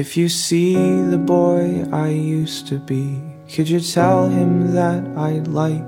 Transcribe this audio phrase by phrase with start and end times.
[0.00, 0.72] If you see
[1.10, 3.20] the boy I used to be,
[3.54, 5.84] could you tell him that I'd like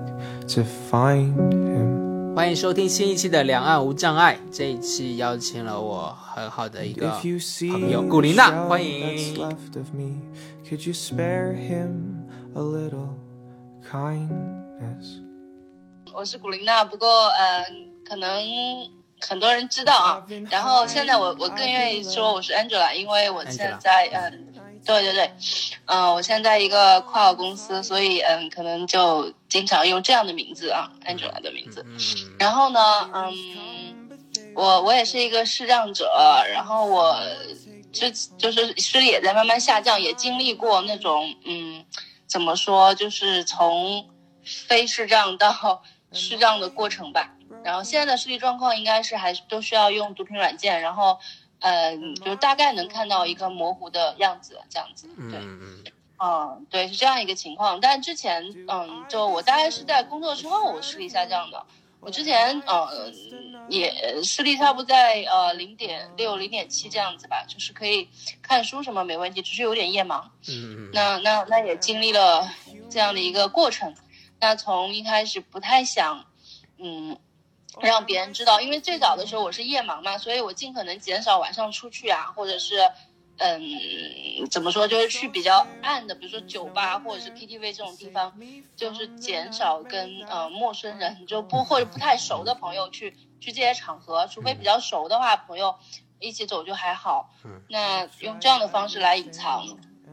[0.49, 2.35] to find him?
[2.35, 4.39] 欢迎收听新一期的《两岸无障碍》。
[4.55, 9.39] 这一期邀请了我很好的一个 If you see 朋友 the 古琳娜， shell 欢 that's 迎。
[9.39, 10.21] left of me,
[10.69, 13.15] could you spare him a little
[13.91, 15.23] kindness?
[16.13, 17.65] 我是古琳娜，不过呃，
[18.07, 18.29] 可能
[19.27, 20.27] 很多人知道啊。
[20.51, 24.53] 然后现在我我更愿意说我是 Angela，因为我现在嗯、
[24.85, 25.33] 对对对，
[25.87, 31.85] 嗯、我现在一个跨国公司，所以嗯、可能就经常用这样的名字啊，Angela 的名字。
[31.87, 31.99] 嗯，
[32.39, 32.81] 然后呢，
[33.15, 34.11] 嗯，
[34.55, 36.11] 我我也是一个视障者，
[36.53, 37.17] 然后我
[37.93, 41.85] 就就是视力也在慢慢下降，也经历过那种嗯，
[42.27, 44.09] 怎么说，就是从
[44.45, 45.83] 非视障到
[46.13, 47.31] 视障的过程吧。
[47.65, 51.19] 然后现在的视力状况应该是还是都需要用读屏软件，然后
[51.61, 55.39] 嗯，就大概能看到一个模糊的样子，这样子，对。
[55.39, 55.85] 嗯嗯
[56.25, 57.81] 嗯，对，是这样一个情况。
[57.81, 61.61] 但之前，嗯，就我大概是在工作之后，我视力下降的。
[61.99, 63.11] 我之前，呃，
[63.69, 68.09] 也视力差不多在呃零点六、零点七这样子吧，就是可以
[68.41, 70.23] 看书什么没问题，只是有点夜盲。
[70.49, 72.49] 嗯嗯那那那也经历了
[72.89, 73.93] 这样的一个过程。
[74.39, 76.25] 那从一开始不太想，
[76.79, 77.19] 嗯，
[77.81, 82.79] 让别人知道，因为最早的时候我是夜盲嘛，所以我尽可能减少晚上出去啊，或者是，
[83.39, 83.63] 嗯，
[84.51, 88.33] 怎么说，就是去比较暗的，比如说酒吧或者是 KTV 这种地方，
[88.77, 95.75] 就是减少跟呃陌生人就不或者不太熟的朋友去去这些场合，除非比较熟的话，朋友
[96.21, 97.31] 一起走就还好。
[97.69, 99.65] 那用这样的方式来隐藏，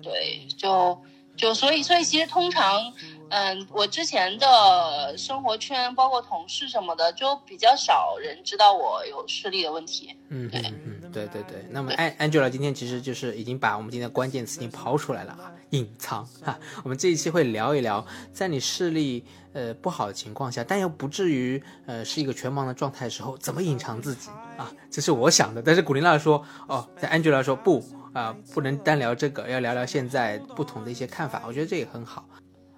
[0.02, 1.02] 对，就
[1.40, 2.92] 就所以所以其实通常，
[3.30, 10.14] 嗯，我之前的生活圈，包括同事什么的，就比较少人知道我有视力的问题。
[10.28, 11.66] 嗯嗯嗯，对对对。
[11.70, 16.60] 那么安 Angela 今天其实就是已经把我们今天的关键词已经抛出来了啊，隐藏哈。
[16.84, 19.23] 我们这一期会聊一聊，在你视力
[19.54, 24.70] 呃不好的情况下，但又不至于呃是一个全盲的状态的时候，怎么隐藏自己啊？
[24.92, 25.61] 这是我想的。
[25.61, 27.82] 但是古琳娜说，哦，在 Angela 说不
[28.14, 31.43] 啊、不能单聊这个，要聊聊现在不同的一些看法。
[31.47, 32.27] 我觉得这也很好。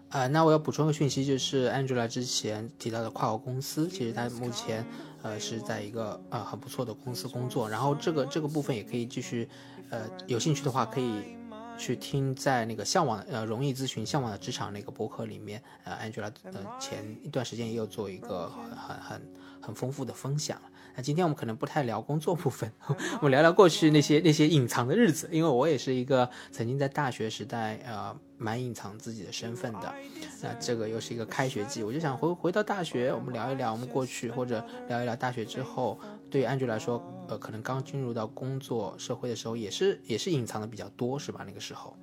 [0.09, 4.85] 呃，那我要补充个讯息，就是 Angela 之前提到的跨国公司，其实她目前
[5.21, 9.47] 呃是在一个呃很不错的公司工作，然后这个这个部分也可以继续，
[9.89, 11.37] 呃，有兴趣的话可以
[11.77, 20.61] 去听在那个向往呃容易咨询向往的职场那个博客里面，呃，Angela 呃前一段时间也有做一个很很很丰富的分享。
[20.95, 22.71] 那今天我们可能不太聊工作部分，
[23.19, 29.93] 我们聊聊过去那些那些隐藏的日子，因为我也是一个曾经在大学时代呃蛮隐藏自己的身份的。
[30.41, 35.99] 那这个又是一个开学季，我就想回回到大学，我们聊一聊我们过去，或者聊一聊大学之后。
[36.29, 41.43] 对于 Angela 来说，呃，可能刚进入到工作社会的时候，也是也是隐藏的比较多，是吧？
[41.45, 41.97] 那个时候。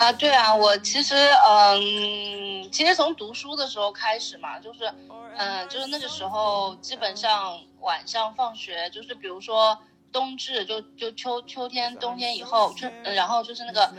[0.00, 1.14] 啊，对啊，我其实
[1.46, 4.90] 嗯，其实从读书的时候开始嘛，就是
[5.36, 9.78] 嗯，就是那个时候基本上晚上放学，就是比如说
[10.10, 13.92] 冬至，就就秋秋天、冬天以后，春，然后就是那个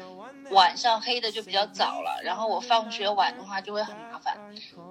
[0.50, 4.36] 晚上黑的就比较早了，然后我放学晚的话就会很麻烦。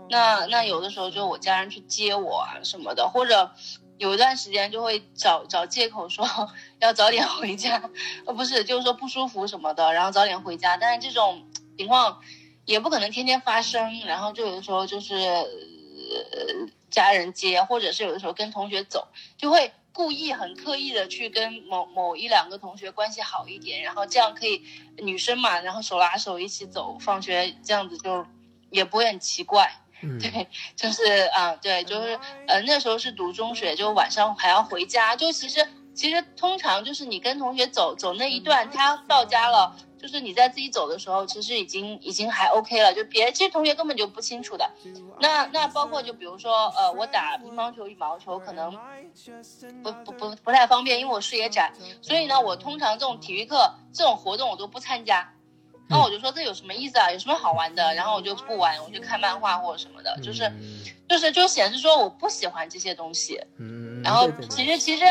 [0.09, 3.51] 那那有的时候就我家人去接我啊什么的，或者
[4.01, 6.27] 有一段时间就会找找借口说
[6.81, 7.91] 要早点回家，
[8.25, 10.75] 呃不是就是说不舒服什么的，然后早点回家。
[10.79, 11.47] 但是这种
[11.77, 12.19] 情况
[12.65, 19.07] 也不可能天天发生，然后就有的时候就是呃家人接，或者是有的时候跟同学走，
[19.37, 24.63] 就会故意很刻意的去跟某某一两个同学关系好一点，然后这样可以
[24.97, 28.25] 女生嘛，然后手拉手一起走放学，这样子就
[28.71, 29.80] 也不会很奇怪。
[30.03, 44.71] 嗯，对，就是啊，对，就是呃，那时候是读中学，就晚上还要回家，就其实其实通常就是你跟同学走走那一段，他到家了，就是你在自己走的时候，其实已经已经还 OK 了，就别其实同学根本就不清楚的。
[45.21, 48.71] 那那包括就比如说呃，我打乒乓球、羽毛球可能
[49.83, 55.35] 不不不不太方便，因为我视野窄，所以呢，我通常这种体育课这种活动我都不参加。
[55.91, 57.11] 然后我就说这有什么意思啊？
[57.11, 57.93] 有什么好玩的？
[57.95, 63.41] 然后我就不玩，我就看漫画或者什么的，就是嗯就是就显示说我不喜欢这些东西。
[63.59, 65.05] 嗯，然后其实其实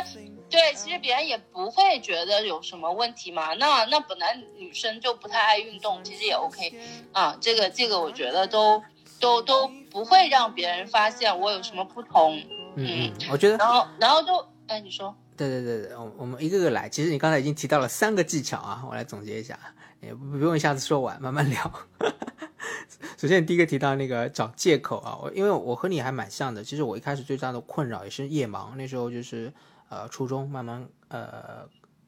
[0.49, 3.53] 对，其实别人也不会觉得有什么问题嘛。
[3.55, 6.73] 那那本来女生就不太爱运动，其实也 OK
[7.11, 7.37] 啊。
[7.41, 8.81] 这个这个我觉得都
[9.19, 12.41] 都都不会让别人发现我有什么不同。
[12.77, 15.13] 嗯嗯，我觉得然后然后就哎，你说。
[15.35, 16.89] 对对对对，我我们一个个来。
[16.89, 19.57] 其实你刚才已经提到了三个技巧啊，我来总结一下，
[20.01, 21.71] 也不不用一下子说完，慢慢聊。
[23.17, 29.53] 首先，第一个提到那个找借口啊，我因为我和你还蛮像的，其实我一开始最大的困扰也是夜盲，那时候就是
[29.89, 31.67] 呃初中慢慢呃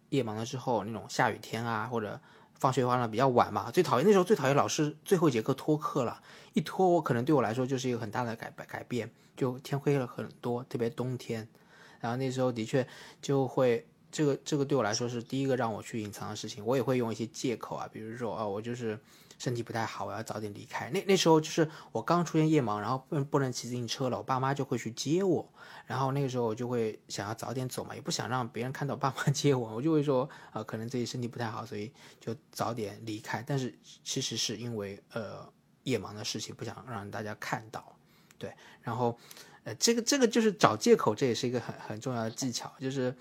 [0.09, 2.17] 夜盲了之后，那种下雨天啊，或者
[2.53, 6.21] 放学完了比较晚嘛，最讨厌那时候最讨厌老师最后一节课拖课了，
[6.53, 11.45] 一拖我可能对我来说就是一个很大的改改变，就天黑了很多，特别冬天，
[11.99, 12.87] 然后那时候的确
[13.21, 18.99] 就会这个这个对我来说是第一个让我去隐藏的事情，我也会用一些借口啊，比如说啊我就是
[19.39, 20.89] 身体不太好，我要早点离开。
[20.91, 25.51] 那那时候就是我刚出现夜盲，然后不不能骑自行车了，我爸妈就会去接我。
[25.87, 33.43] 然后那个时候我就会想要早点走嘛，也不想让别人看到爸妈 接我，我就会说啊，可能自己身体不太好，所以就早点离开。
[33.45, 33.73] 但是
[34.03, 35.51] 其实是因为呃
[35.83, 37.95] 夜盲的事情，不想让大家看到，
[38.37, 38.53] 对。
[38.81, 39.17] 然后
[39.63, 43.13] 呃这个这个就是找借口，这也是一个很很重要的技巧，就是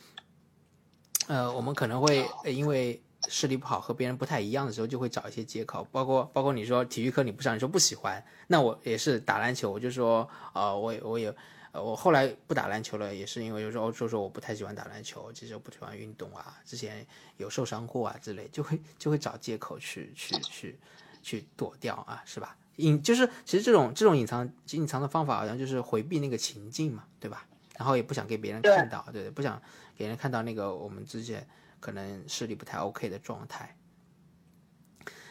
[1.30, 11.32] 呃我们可能会因为视力不好和别人不太一样的时候，就会找一些借口，包括包括你说体育课你不上，你说不喜欢，那我也是打篮球，我就说啊我我也。
[11.72, 17.06] 呃，我后来不打篮球了，也是因为有时候就说我不太喜欢打篮球，其实我不喜欢运动啊，之前
[17.36, 20.78] 有受伤过啊之类，就会就会找借口去去去
[21.22, 22.56] 去躲掉啊，是吧？
[22.78, 27.46] 隐就是其实这种这种隐藏隐藏的方法，好像就是回避那个情境嘛，对吧？
[27.80, 29.60] 然后也不想给别人看到，对，不想
[29.96, 31.48] 给人看到那个我们之间
[31.80, 33.74] 可能视力不太 OK 的状态。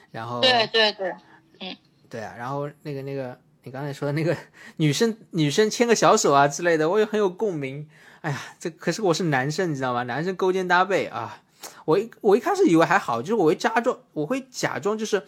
[0.10, 1.16] 然后对对对，
[1.60, 1.78] 嗯，
[2.10, 3.40] 对啊，然后那个那个。
[3.62, 4.36] 你刚才说的那个
[4.78, 7.88] 女生女生牵个小手啊之类的，我也很有共鸣。
[8.22, 10.04] 哎呀，这可是我是男生，你知道吗？
[10.04, 11.44] 男生勾肩搭背啊，
[11.84, 15.22] 我一我一开始以为还好，就是我会假装，我会假装就是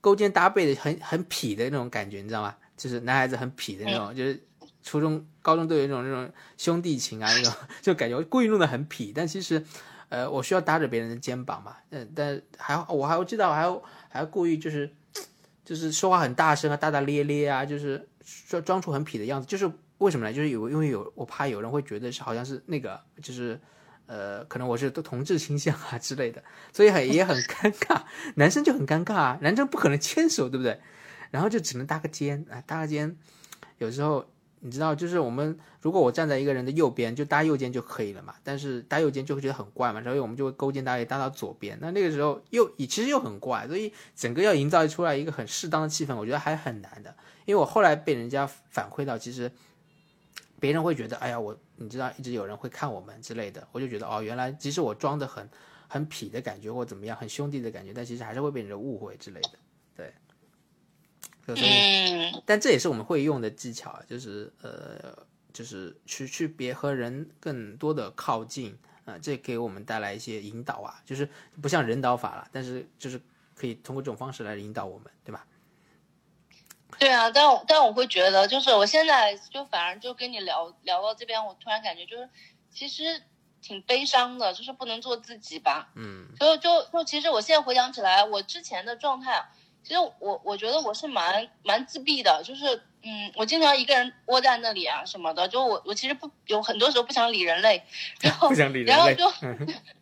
[0.00, 2.56] 勾肩搭背的，很很痞的那种感觉，你知道吗？
[2.76, 4.38] 就是男孩子很痞的那种，就是
[4.86, 7.52] 初中、高中都有一种那种兄弟情啊，那种
[7.82, 9.62] 就感觉故意弄得很痞，但其实，
[10.08, 14.94] 呃，我需要搭着别人的肩膀嘛，嗯，但还我还我记得我还要还要故意就是。
[15.66, 18.08] 就是说话很大声啊，大大咧咧啊，就是
[18.46, 19.46] 装装出很痞的样子。
[19.48, 19.68] 就是
[19.98, 20.32] 为什么呢？
[20.32, 23.60] 就是有因为有我怕有人会觉得是好像是那个，就是
[24.06, 26.40] 呃，可能我是同志倾向啊之类的，
[26.72, 28.00] 所以很也很尴尬。
[28.36, 30.80] 男生就很尴尬啊，男生不可能牵手，对不对？
[31.32, 33.16] 然后就只能搭个肩啊，搭个肩，
[33.78, 34.24] 有时候。
[34.60, 38.34] 你知道，就是我们如果我站在一个人的右边，就搭右肩就可以了嘛。
[38.42, 41.78] 但是搭右肩就会觉得很怪嘛，所以我们就会勾肩搭背搭到左边。
[41.80, 47.14] 那那个时候又其实又很怪，所以整个要营造出来一个很适当的气氛，我觉得还很难的。
[47.44, 49.52] 因为我后来被人家反馈到，其实
[50.58, 55.48] 别人会觉得，哎呀，我你知道一直有人会看我们之类的，我就觉得哦，原来即使我装的很
[55.86, 59.50] 很痞的感觉或怎么样，很兄弟的感觉，但其实还是会被人误会之类的。
[61.54, 62.32] 对。
[62.32, 65.16] 嗯，但这也是我们会用的技巧，就是呃，
[65.52, 71.28] 就是去去别和人更多的靠近啊，这给我们带来一些引导啊，就是
[71.62, 73.20] 不像人导法了，但是就是
[73.54, 75.46] 可以通过这种方式来引导我们，对吧？
[76.98, 82.28] 对啊，但我但我会觉得，就是我现在就反而就跟你聊聊到这边，我突然感觉就是
[82.70, 83.22] 其实
[83.62, 85.92] 挺悲伤的，就是不能做自己吧。
[85.94, 89.46] 嗯，就就就其实我现在回想起来，我之前的状态。
[89.86, 97.80] 其实我我觉得我是蛮蛮自闭的，就是嗯，我经常一个人窝在那里啊什么的，就我我其实不有很多时候不想理人类，
[98.20, 99.30] 然后不想理然后就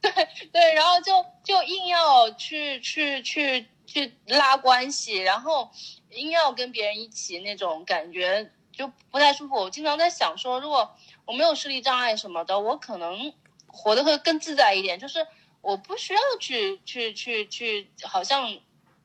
[0.00, 0.10] 对
[0.50, 5.70] 对，然后就就硬要去去去去拉关系，然后
[6.12, 9.54] 硬要跟别人一起那种感觉就不太舒服。
[9.56, 10.96] 我经常在想说，如果
[11.26, 13.30] 我没有视力障碍什么的，我可能
[13.66, 15.26] 活得会更自在一点，就是
[15.60, 18.58] 我不需要去去去去，好像。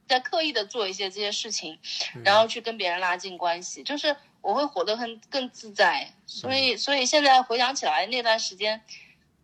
[0.09, 1.77] 在刻意的做一些这些事情，
[2.25, 6.11] 然后去跟别人拉近关系，就是我会活得很更自在。
[6.25, 8.81] 所以，所以现在回想起来那段时间，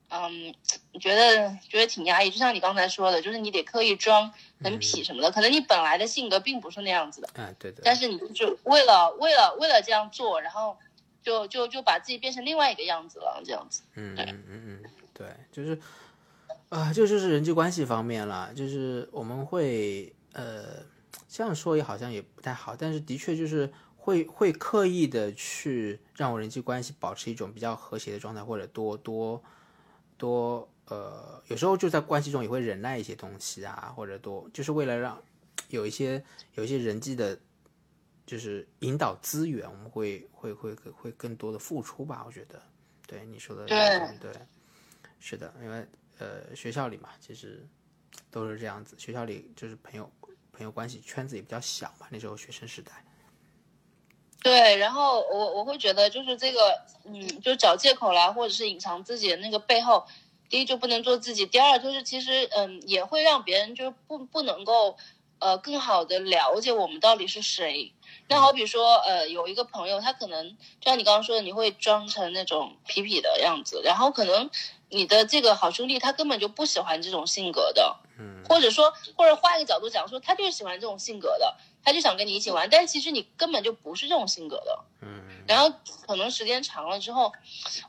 [0.10, 0.54] 嗯，
[1.00, 2.30] 觉得觉得挺压抑。
[2.32, 7.30] 就像你刚才说的，就是你得刻意装很痞什么的，可能你本来的性格并不是那样子的。
[7.36, 7.82] 嗯，对的。
[7.84, 10.78] 但是你就为了为了为了这样做，然后
[11.22, 13.84] 就就就把自己变成另外一个样子了，这样子。
[13.94, 15.80] 嗯嗯嗯嗯，对，就是
[16.70, 20.12] 啊，这就是人际关系方面了，就是我们会。
[20.36, 20.84] 呃，
[21.30, 29.42] 这样说也好像也不太好，但是的确就是会会刻意的去让我人际关系保持一种比较和谐的状态，或者多多
[30.18, 35.18] 多呃，有时候就在关系中也会忍耐一些东西啊，或者多就是为了让
[35.70, 36.22] 有一些
[36.56, 37.40] 有一些人际的，
[38.26, 42.62] 就是引导资源，我们会会会会更多的付出吧，我觉得，
[43.08, 43.78] 对你说的对
[44.20, 44.34] 对，
[45.18, 45.88] 是的，因为
[46.18, 47.66] 呃学校里嘛，其实
[48.30, 50.12] 都是这样子，学校里就是朋友。
[50.56, 52.92] 朋友关系圈子也比较小嘛，那时候学生时代。
[54.42, 56.60] 对，然后我我会觉得就是这个，
[57.04, 60.06] 嗯，就找借口啦，或者是隐藏自己的那个背后，
[60.50, 64.98] 第一就不能做自己，第二就是其实嗯也会让别人就不不能够
[65.40, 67.92] 呃更好的了解我们到底是谁。
[68.28, 74.50] 那好比说，呃，有一个朋友，他可能就像你刚刚说的，你会装成那种痞痞的样子，然后可能
[74.90, 78.44] 你的这个好兄弟他根本就不喜欢这种性格的，嗯。
[78.48, 84.86] 或者说，或者换一个角度讲说，他就是喜欢这种性格的，他就想跟你一起玩，但其实你根本就不是这种性格的。
[85.02, 85.24] 嗯。
[85.48, 85.72] 然后
[86.08, 87.32] 可能时间长了之后，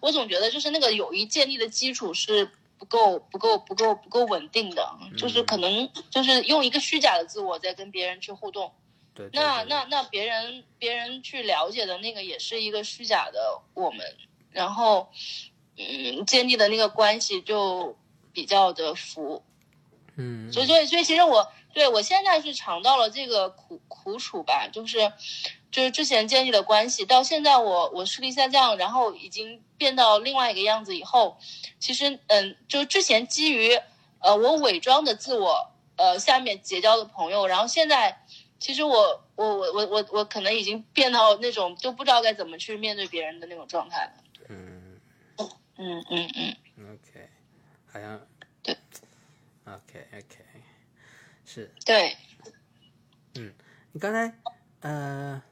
[0.00, 8.72] 我总觉得就是那个友谊建立的基础是不够、不够、不够、不够稳定的，就是可能就是用一个虚假的自我在跟别人去互动。
[9.14, 14.04] 对，对对那那那别人别人去了解的那个也是一个虚假的我们，
[14.50, 15.08] 然后
[15.78, 17.96] 嗯建立的那个关系就
[18.34, 19.42] 比较的浮，
[20.16, 25.12] 嗯，所以所以所以其实我对我现在是尝到了这个苦苦楚吧，就是
[25.70, 31.38] 就是之前建立的关系，到现在我我视力下降，然后已经变到另外一个样子以后，
[31.78, 33.78] 其实嗯，就之前基于
[34.20, 38.22] 呃我伪装的自我呃下面结交的朋友，然后现在
[38.58, 44.12] 其实我我我我我我可能已经变到那种就不知道该怎么去面对别人的那种状态了。
[44.48, 44.82] 嗯。
[45.78, 46.56] 嗯嗯嗯
[46.94, 47.28] ，，OK，
[47.92, 48.35] 好像对
[49.66, 50.44] ，OK OK，
[51.44, 52.16] 是对，
[53.34, 53.52] 嗯
[53.92, 54.32] 你刚才
[54.80, 55.42] 呃，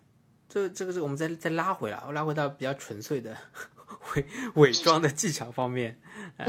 [0.48, 3.36] 这这个是我们再再拉回来，拉回到比较纯粹的
[4.16, 6.00] 伪伪装的技巧方面。
[6.38, 6.46] 呃、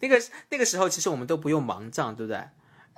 [0.00, 0.20] 那个
[0.50, 2.42] 那个时候其实我们都不用盲杖，对不对？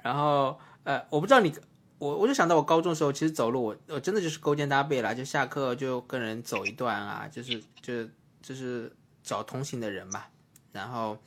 [0.02, 1.54] 然后呃，我不知道你。
[1.98, 8.10] 我我就想到我高中的时候，其实走路我我真的就是勾肩搭背啦，就下课就跟人走一段啊，就是就是
[8.42, 10.24] 就是找同行的人嘛。
[10.72, 11.18] 然后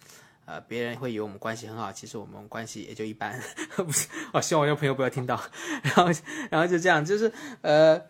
[0.49, 3.39] 呃，别人会以为我们关系很好，其实我们关系也就一般。
[3.77, 5.39] 不是，哦，希望我这朋友不要听到。
[5.83, 6.05] 然后
[6.49, 8.01] 然后就这样，就是呃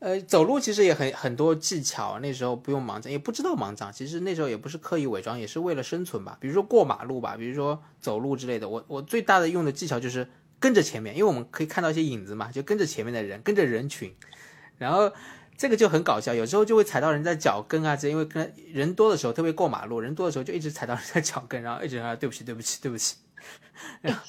[0.00, 6.36] 呃，走路其实也很很多技巧，那时候不用盲杖，也不知道盲杖，其实那时候也不是刻意伪装，也是为了生存吧。
[6.38, 10.28] 比如说过马路吧，比如说走路之类的，我我最大的用的技巧就是
[10.60, 14.14] 跟着前面，因为我们可以看到一些影子嘛，就跟着前面的人，跟着人群，
[14.76, 15.10] 然后。
[15.56, 23.16] 这个就很搞笑，有时候就会踩到人家脚跟啊，这因为跟人多的时候，特别过马路，人多的时候就一直踩到人家脚跟，然后一直啊对不起对不起对不起，
[24.02, 24.20] 然后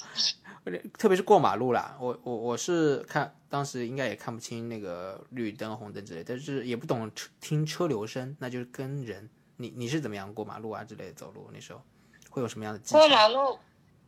[0.98, 11.80] 特别是过马路啦，我我我是看当时应该也看不清那个绿灯红灯之类，但是也不懂车听车流声，那就是跟人，你你是怎么样过马路啊之类的走路那时候
[12.28, 12.80] 会有什么样的？
[12.90, 13.58] 过马路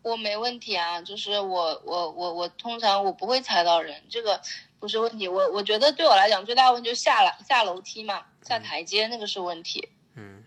[0.02, 4.38] 我没问题啊，就是我我我我通常我不会踩到人，这个
[4.80, 5.28] 不是问题。
[5.28, 9.88] 我我觉得对我来讲最大的问题就是下来下楼梯嘛，下台阶那个是问题。
[10.16, 10.42] 嗯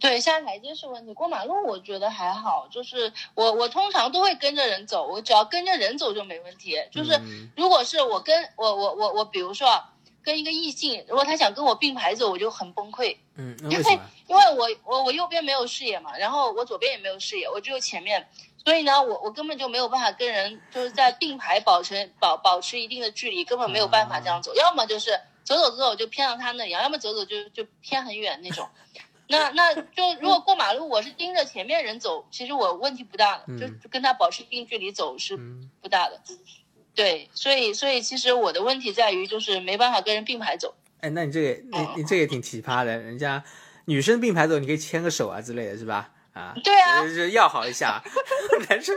[0.00, 1.12] 对，下台阶是问题。
[1.12, 6.76] 过马路我觉得还好，就是我我通常都会跟着人走，我只要跟着人走就没问题。
[6.92, 9.92] 就是嗯如果是我跟我我我我，比如说啊，
[10.22, 13.16] 跟一个异性，如果他想跟我并排走，我就很崩溃。
[13.34, 14.00] 嗯，因为什么？
[14.28, 18.28] 因为我我我右边没有视野嘛，然后我左边也没有视野，我只有前面，
[18.68, 28.68] 所以呢，我我根本就没有办法跟人就是在并排保持保保持一定的距离，根本没有办法这样走，要么就是走走走走就偏到他那里，要么走走就就偏很远那种。
[29.26, 36.20] 那那就如果过马路，我是盯着前面人走，其实我问题不大的，就嗯就跟他保持一定距离走是嗯不大的。
[36.94, 40.74] 对，所以所以其实我的问题在于就是没办法跟人并排走。
[41.00, 43.42] 哎，那你这个你你这个也挺奇葩的，人家
[43.86, 46.10] 女生并排走，你可以牵个手啊之类的，是吧？
[46.38, 48.02] 啊，对啊就是要好一下。
[48.68, 48.96] 男生，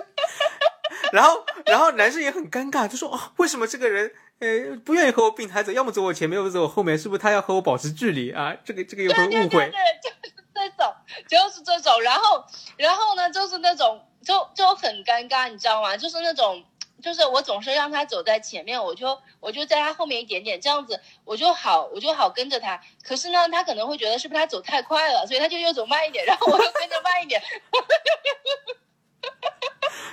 [1.12, 8.56] 然后然后男生也很尴尬，就说哦，为什么这个人呃不愿意和我并排走，要么走我前面，要么走我后面，是不是他要和我保持距离啊？
[8.64, 9.50] 这个这个又会误会。
[9.50, 9.72] 对对对，
[10.02, 10.94] 就是这种，
[11.28, 12.02] 就是这种。
[12.02, 12.46] 然后，
[12.78, 15.98] 然后呢，就是那种，就就很尴尬，你知道吗？
[15.98, 16.64] 就是那种，
[17.02, 22.82] 就是我总是让他走在前面，我就我就在他后面一点点，这样子我就好，我就好跟着他。
[23.04, 27.42] 可是呢，他可能会觉得是不是他走太快了，所以他就又走慢一点，然后我又跟着慢一点，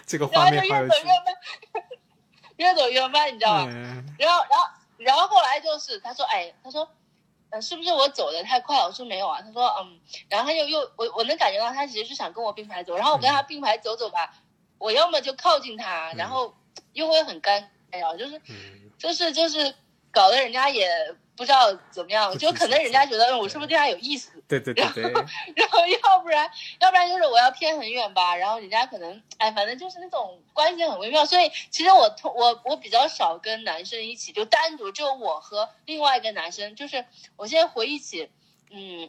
[0.06, 1.12] 这个然画面越走好有趣越。
[1.12, 1.24] 慢，
[2.56, 3.66] 越走越慢，你知道吗？
[3.68, 4.66] 嗯然后，然后，
[4.98, 6.88] 然后后来就是他说，哎，他说，
[7.50, 8.86] 呃，是不是我走的太快了？
[8.86, 9.40] 我说没有啊。
[9.40, 14.34] 他说，嗯，然后他就又我我能感觉到他其实是想跟我并排走，然后我跟他并排走走吧，
[14.78, 16.52] 我要么就靠近他，然后
[16.98, 19.72] 又会很尴尬，就是嗯就是就是
[20.10, 20.88] 搞得人家也
[21.36, 25.02] 不知道怎么样，就可能人家觉得嗯我是不是对他有意思，对对对对，
[25.54, 26.50] 然后要不然，
[26.80, 31.24] 要不然就是我要偏很远吧，然后人家可能，哎，反正就是那种关系很微妙。
[31.24, 37.04] 所以其实我通我我比较少跟男生一起，就单独就我和另外一个男生，就是
[37.36, 38.28] 我现在回忆起，
[38.70, 39.08] 嗯，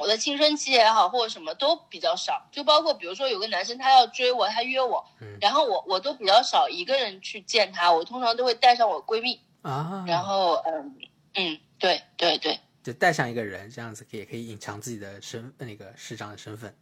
[0.00, 10.96] 我的青春期也好或者什么都比较少，就包括比如说有个男生他要追我，他约我，嗯然后我我都比较少一个人去见他，我通常都会带上我闺蜜，啊，然后嗯
[11.34, 12.58] 嗯，对对对。
[12.82, 16.74] 就带上一个人，这样子也可以隐藏自己的身那个市长的身份。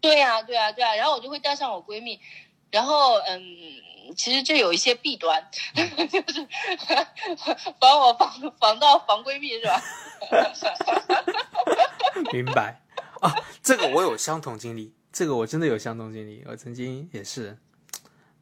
[0.00, 2.20] 对呀、对呀、对呀、然后我就会带上我闺蜜，
[2.70, 3.42] 然后嗯，
[4.16, 6.46] 其实这有一些弊端， 就是
[7.80, 9.82] 防我防防盗防闺蜜是吧？
[12.32, 12.80] 明白
[13.20, 16.44] 啊，这个我有相同经历，这个我真的有相同经历。
[16.46, 17.56] 我曾经也是，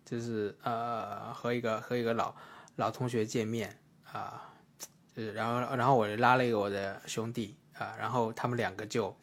[0.05, 2.35] 就是呃和一个和一个老
[2.77, 3.79] 老同学见面
[4.13, 4.51] 啊，
[5.15, 9.17] 就是然后然后我拉了一个我的兄弟啊，然后他们两个就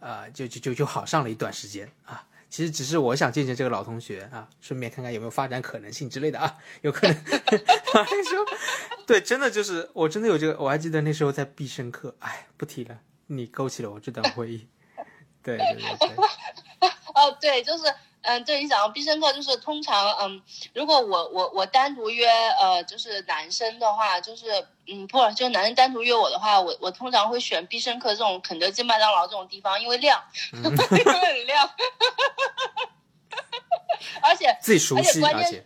[0.00, 2.26] 啊就就就就好上了一段时间啊。
[2.54, 7.24] 其实只是我想见见这个老同学啊，顺便看看有没有发展可能性之类的啊，有可能。
[7.26, 8.44] 那时候，
[9.08, 12.96] 对，真的就是我真的有这个，我还记得那时候在必胜客，哎，不提了，
[13.26, 14.68] 你勾起了我这段回忆。
[15.42, 16.08] 对对对对。
[17.16, 17.82] 哦，对，就是。
[18.24, 22.26] 嗯，对你讲到必胜客，就是通常，嗯，如果我我我单独约，
[22.58, 31.70] 呃，就是男生的话，就是嗯，不，就是男生单独约我的话，我我通常会选必胜客这种肯德基、麦当劳这种地方，因为亮， 因为很亮，
[34.22, 35.64] 而且自己熟悉，而且。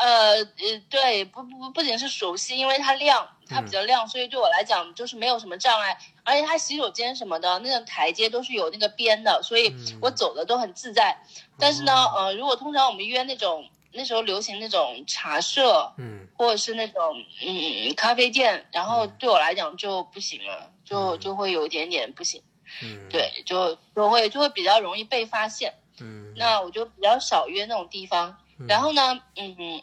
[0.00, 5.98] 呃呃，对，不不不仅是熟悉，因为它亮，它比较亮，所以对我来讲就是没有什么障碍。
[6.24, 11.14] 而且它洗手间什么的，那个台阶都是有那个边的，所以我走的都很自在。
[11.58, 17.02] 但是呢，呃，如果通常我们约那种那时候流行那种茶社，嗯，或者是那种
[17.44, 22.42] 嗯咖啡店，然后对我来讲就不行了，就就会有一点点不行。
[22.82, 25.74] 嗯，对，就就会就会比较容易被发现。
[26.00, 28.34] 嗯，那我就比较少约那种地方。
[28.66, 29.82] 然后呢，嗯。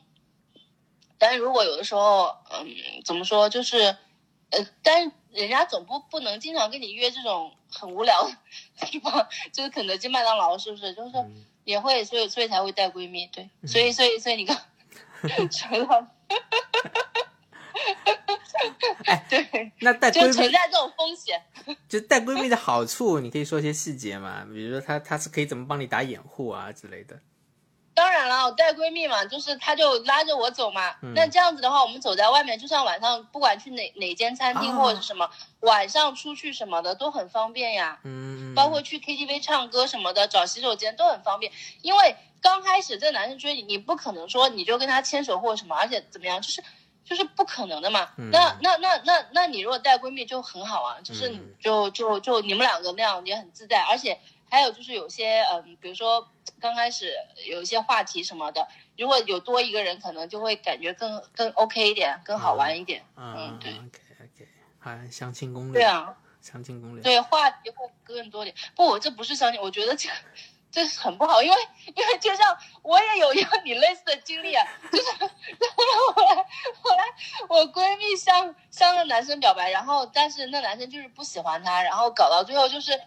[1.17, 2.67] 但是如果有的时候，嗯，
[3.05, 3.77] 怎么说，就是，
[4.51, 8.31] 呃，但是人家总不不能经常跟你约这种很无聊的
[8.87, 10.93] 地方， 就是肯德基、麦当劳，是不是？
[10.93, 11.13] 就是
[11.63, 14.57] 也会，所以所以才会带闺蜜，对，所以所以所以你看，
[15.51, 16.07] 成了，
[19.05, 21.41] 哎，对，那带闺蜜存在这种风险，
[21.89, 27.19] 就带闺蜜的好处，你可以说一些细节嘛，比如说她她是可以怎么帮你打掩护啊之类的。
[27.97, 30.93] 当然了，我带闺蜜嘛，就是她就拉着我走嘛。
[31.15, 35.27] 那这样子的话，我们走在外面，就算晚上不管去哪哪间餐厅或者是什么，
[35.61, 37.99] 晚上出去什么的都很方便呀。
[38.03, 41.51] 嗯，包括去 KTV 唱歌什么的，找洗手间都很方便。
[41.81, 46.63] 因为刚开始这男生追你，你不可能说你就跟他牵手或者什么，而且怎么样，就是
[47.03, 48.09] 就是不可能的嘛。
[48.31, 54.19] 那那那那那你如果带闺蜜就很好啊，就是就就就你们两个那样也很自在，而且。
[54.49, 56.25] 还有就是有些嗯，比如说
[56.59, 57.13] 刚开始
[57.49, 58.65] 有一些话题什么的，
[58.97, 63.03] 如果有多一个人，可能就会感觉更更 OK 一点，更好玩一点。
[63.17, 63.73] 嗯，对。
[63.73, 64.47] OK OK，
[64.79, 65.81] 还，相亲攻略。
[65.81, 67.03] 对啊，相亲攻略。
[67.03, 68.55] 对，话题会更多点。
[68.73, 70.09] 不，我这不是相亲，我觉得这
[70.71, 71.57] 这很不好，因为
[71.95, 75.11] 因为就像我也有一个你类似的经历啊，就是
[76.15, 76.35] 后来
[76.81, 77.03] 后来
[77.49, 82.97] 我闺蜜向向那男生表白，然后但是那男生就是不喜欢她，然后搞到最后就是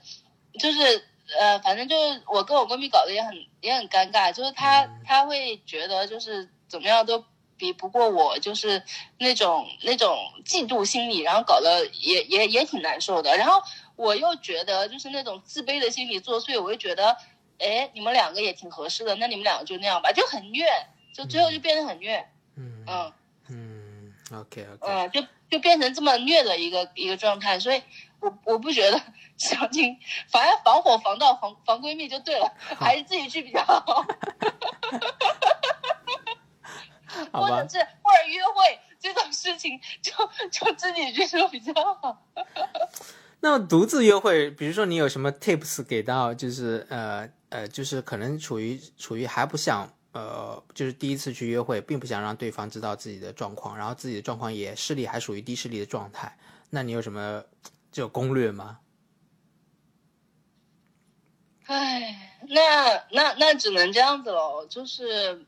[0.58, 1.06] 就是。
[1.38, 7.24] 呃，反正就是我跟我闺蜜搞得也很也很尴尬，就是她她会觉得就是怎么样都
[7.56, 8.82] 比不过我，就是
[9.18, 13.36] 那种那种嫉妒心理，然后搞得也也也挺难受的。
[13.36, 13.62] 然后
[13.96, 17.16] 我又觉得就是那种自卑的心理作祟，我又觉得，
[17.58, 20.64] 哎，你们两个也挺合适的，那你们两个就那样吧，就很虐，
[21.14, 22.26] 就最后就变得很虐。
[22.56, 23.12] 嗯嗯
[23.48, 27.82] 嗯，OK OK，嗯，就就变成这么虐的一个一个状态，所以。
[28.20, 29.00] 我我不觉得
[29.36, 29.96] 相亲，
[30.28, 34.06] 反正防火防盗防防闺蜜就对了，还是自己去比较好。
[37.32, 40.12] 或者是或者约会这种事情，就
[40.50, 42.26] 就自己去说比较好。
[43.40, 56.36] 那么独自约会，比如说你有什么 tips 给到，就是呃呃，就是可能处于处于还不想呃，就是第一次去约会，并不想让对方知道自己的状况，然后自己的状况也视力还属于低视力的状态，
[56.68, 57.42] 那你有什么？
[57.92, 58.78] 这有攻略吗？
[61.66, 64.66] 唉，那那那只能这样子喽。
[64.66, 65.46] 就是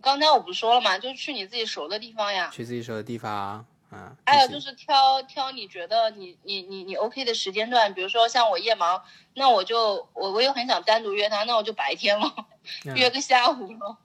[0.00, 2.50] 刚才我不说了嘛，就去你自己熟的地方呀。
[2.52, 4.16] 去自己熟的地方，嗯。
[4.26, 9.00] 还有就是挑挑你觉得你你你你 OK 的时间段，比如说像我夜盲，
[9.34, 12.34] 那我就我我又很想单独约他，那我就白天了，
[12.96, 13.98] 约个下午了。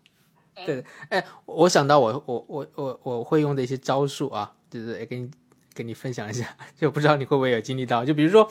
[0.66, 5.32] 对，哎，我想到我我我我我会用的一些招数啊，就是也给你。
[5.74, 8.50] 跟你分享一下，就不知道你会不会有经历到，就比如说，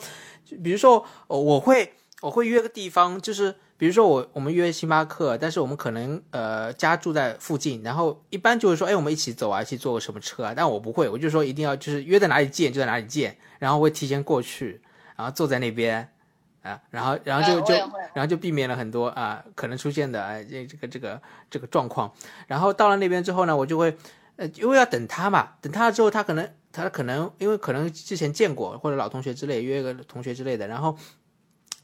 [0.63, 14.81] 比如说，我会我会约个地方，就是比如说我我们约星巴克，但是我们可能呃家住在附近，然后一般就是说，哎，我们一起走啊，一起坐个什么车啊，但我不会，我就说一定要就是约在哪里见就在哪里见，然后会提前过去，
[15.15, 16.09] 然后坐在那边
[16.61, 17.73] 啊，然后然后就就
[18.13, 22.13] 然后就避免了很多啊可能出现的啊这这个这个这个状况，
[22.47, 23.97] 然后到了那边之后呢，我就会
[24.37, 26.49] 呃因为要等他嘛，等他了之后他可能。
[26.73, 30.97] 他可能因为可能之前见过或者老同学之类约个同学之类的，然后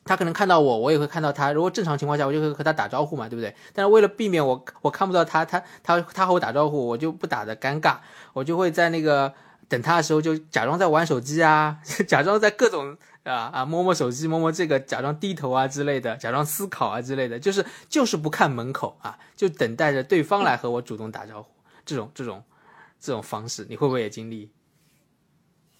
[0.03, 1.51] 他可能看到我，我也会看到他。
[1.53, 3.55] 如果正常情况下，我就会和他打招呼嘛，对不对？
[3.71, 7.97] 但是为了避免我我看不到他，他他他和我打招呼，我就不打的尴尬，
[8.33, 9.31] 我就会在那个
[9.67, 21.49] 等他的时候就假装在玩手机啊， 假装在各种啊啊摸摸手机，摸摸这个，假装低头啊之类的，假装思考啊之类的，就是就是不看门口啊，就等待着对方来和我主动打招呼，
[21.85, 22.43] 这种这种
[22.99, 24.49] 这种方式，你会不会也经历？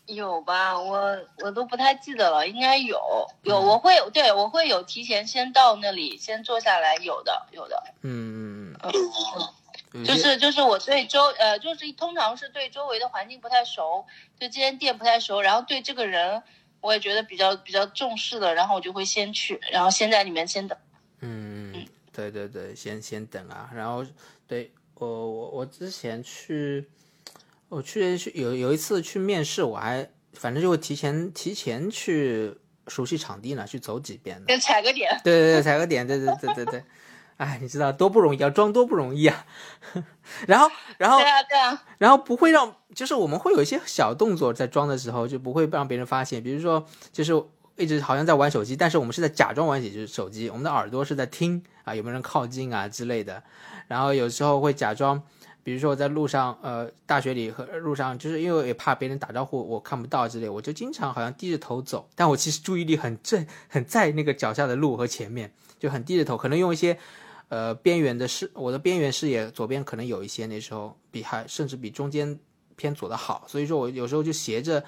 [0.09, 2.99] 有吧，我我都不太记得了，应该有
[3.43, 9.49] 有，我会对我会有提前先到那里先坐下来，有的有的，嗯嗯嗯，
[9.93, 14.05] 嗯，就是就是我对周呃就是通常是对周围的环境不太熟，
[14.39, 16.41] 对这间店不太熟，然后对这个人
[16.81, 20.77] 我也觉得比较比较重视的，然后我就会先去，然后先在里面先等。
[21.21, 24.05] 嗯，对对对，先先等啊，然后
[24.47, 26.89] 对我我我之前去，
[27.69, 32.55] 我去去有有一次去面试，我还反正就会提前提前去
[32.87, 34.57] 熟悉场地呢，去走几遍的。
[34.59, 36.83] 踩个点，对对对，踩个点，对对对对对，
[37.37, 39.45] 哎，你知道多不容易，要装多不容易啊。
[40.47, 46.41] 然后然后对啊对啊，然后不会让，就是我们会有一些小动作在装的时候，就不会让别人发现。
[46.41, 47.33] 比如说，就是
[47.77, 53.43] 一直好像在玩手机，但是我们是在假装玩手机，手机，我们的耳朵是在听啊，有没有人靠近啊之类的。
[53.87, 55.21] 然后有时候会假装，
[55.69, 66.97] 比如说我在路上，呃，大学里和路上，就是因为也怕别人打招呼我看不到之类，我就经常好像低着头走，但我其实注意力很正， 很在那个脚下的路和前面，就很低着头，可能用一些。
[67.49, 72.39] 呃，边缘的视，我的边缘视野左边可能有一些，那时候比还甚至比中间
[72.75, 74.83] 偏左的好，所以说我有时候就斜着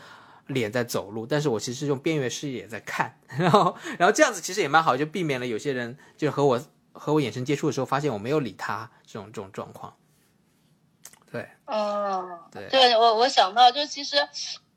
[0.46, 9.92] 脸在走路，但是我其实用边缘视野在看， 然后然后这样子其实也蛮好，就避免了有些人就和我和我眼神接触的时候，发现我没有理他这种这种状况。
[11.72, 14.28] 对嗯，对对我我想到就其实。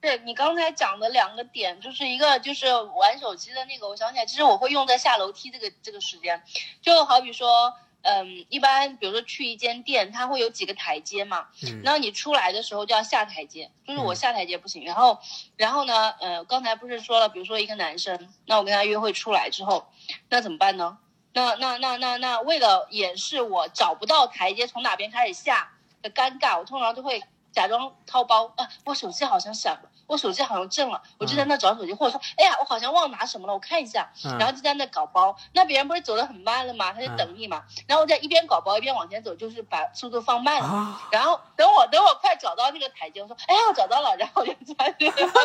[0.04, 6.42] 对你刚才讲的两个点，就是一个就是玩手机的那个，我想起来，其实我会用在下楼梯这个这个时间，
[6.82, 15.18] 就好比说，嗯，一般比如说去一间店，它会有几个台阶嘛，嗯然后你出来的时候就要下台阶，就是我嗯下台阶不行，然后
[15.56, 19.86] 然后呢，呃，刚才不是说了，比如说一个男生，那我跟他约会出来之后，
[20.28, 20.98] 那怎么办呢？
[21.32, 25.72] 那那那那那为了掩饰我找不到台阶从哪边开始下
[26.04, 35.34] 的尴尬，我通常都会假装掏包啊，我手机好像响了，我手机好像震了，我就在那找手机，或者说，哎呀，我好像忘拿什么了，我看一下，嗯然后就在那搞包。
[35.52, 36.92] 那别人不是走得很慢了吗？
[36.92, 40.66] 他就等你嘛，然后我在一边搞包一边往前走，就是把速度放慢了。
[40.66, 45.32] 啊，然后等我等我快找到那个台阶，我说，哎呀，我找到了，然后我就在那个走。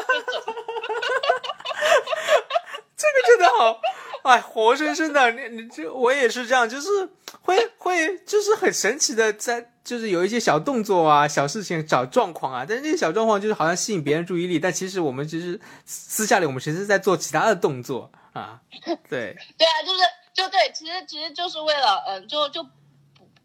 [2.99, 3.79] 这个真的好，
[4.23, 6.88] 哎，活生生的，你你这我也是这样，就是
[7.41, 18.59] 会会就是很神奇的在，就是有一些小动作啊、小事情找状况啊，但是这些小状况就是好像吸引别人注意力，但其实我们其实私下里我们其实在做其他的动作啊，
[19.09, 22.69] 对， 对啊，就是就对，其实其实就是为了，嗯、就就不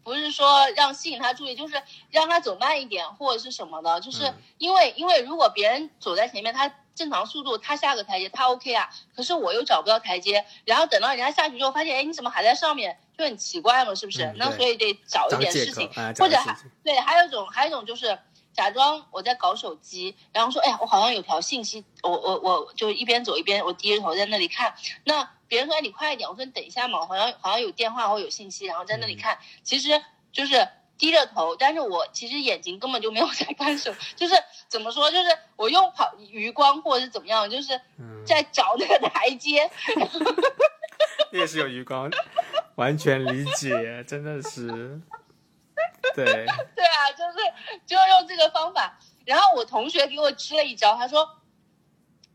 [0.03, 4.33] 不是说让吸引他注意，就是让他走慢一点或者是什么的，就是嗯。
[4.57, 14.23] 因为、因为如果别人走在前面，他正常速度他下个台阶他 OK 啊，可是我又找不到台阶，然后等到人家下去之后发现，哎，你怎么还在上面，就很奇怪嘛，是不是？
[14.23, 18.17] 嗯那所以得找一点事情，啊，或者还对，还有一种，还有一种就是
[18.53, 24.73] 假装我在搞手机，然后说，哎呀，我好像有条信息，我我我就一边走一边我低着头在那里看。
[25.03, 30.67] 那别人说，哎，你快一点，我说你等一下嘛，好像好像有电话或有信息，然后在那里看，其实就是。
[30.97, 34.35] 低着头，但是我其实眼睛根本就没有 在看手，就是
[34.67, 39.69] 怎么说，就是我用跑余光或者是怎么样，就是嗯，在找那个台阶。
[41.31, 42.09] 你 也是有余光，
[42.75, 44.67] 完全理解，真的是，
[46.15, 47.37] 对，对啊，就是
[47.85, 48.97] 就用这个方法。
[49.25, 51.27] 然后我同学给我支了一招，他说，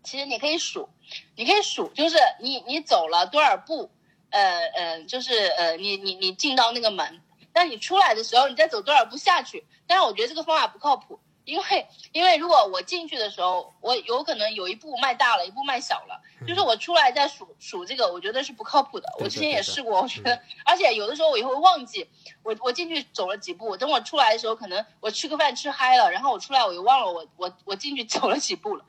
[0.03, 0.89] 其实你可以数，
[1.37, 3.91] 你可以数，就是你你走了多少步，
[4.31, 9.65] 呃呃，就是呃你你你进到那个门，那你出来的时候你再走多少步下去。
[9.87, 19.09] 但是我觉得这个方法不靠谱，因为因为如果我进去的时候，我有可能有一步迈大了，一步迈小了，就是我出来再数数这个，我觉得是不靠谱的。
[19.19, 22.09] 我之前也试过，我觉得，而且有的时候我也会忘记，
[22.45, 28.85] 我我进去走了几步，等我出来的时候，可能我吃个饭吃嗨了，然后我出来我又忘了我我我进去走了几步了，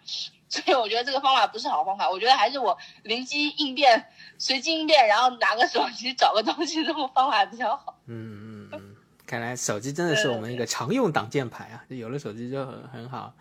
[0.52, 4.06] 所以我觉得这个方法不是好方法，我觉得还是我灵机应变、
[4.38, 7.98] 随机应变，然后拿个手机找个东西这种方法比较好。
[8.08, 13.34] 嗯嗯嗯，看来手机真的是我们一个常用挡箭牌啊，就有了手机就很很好。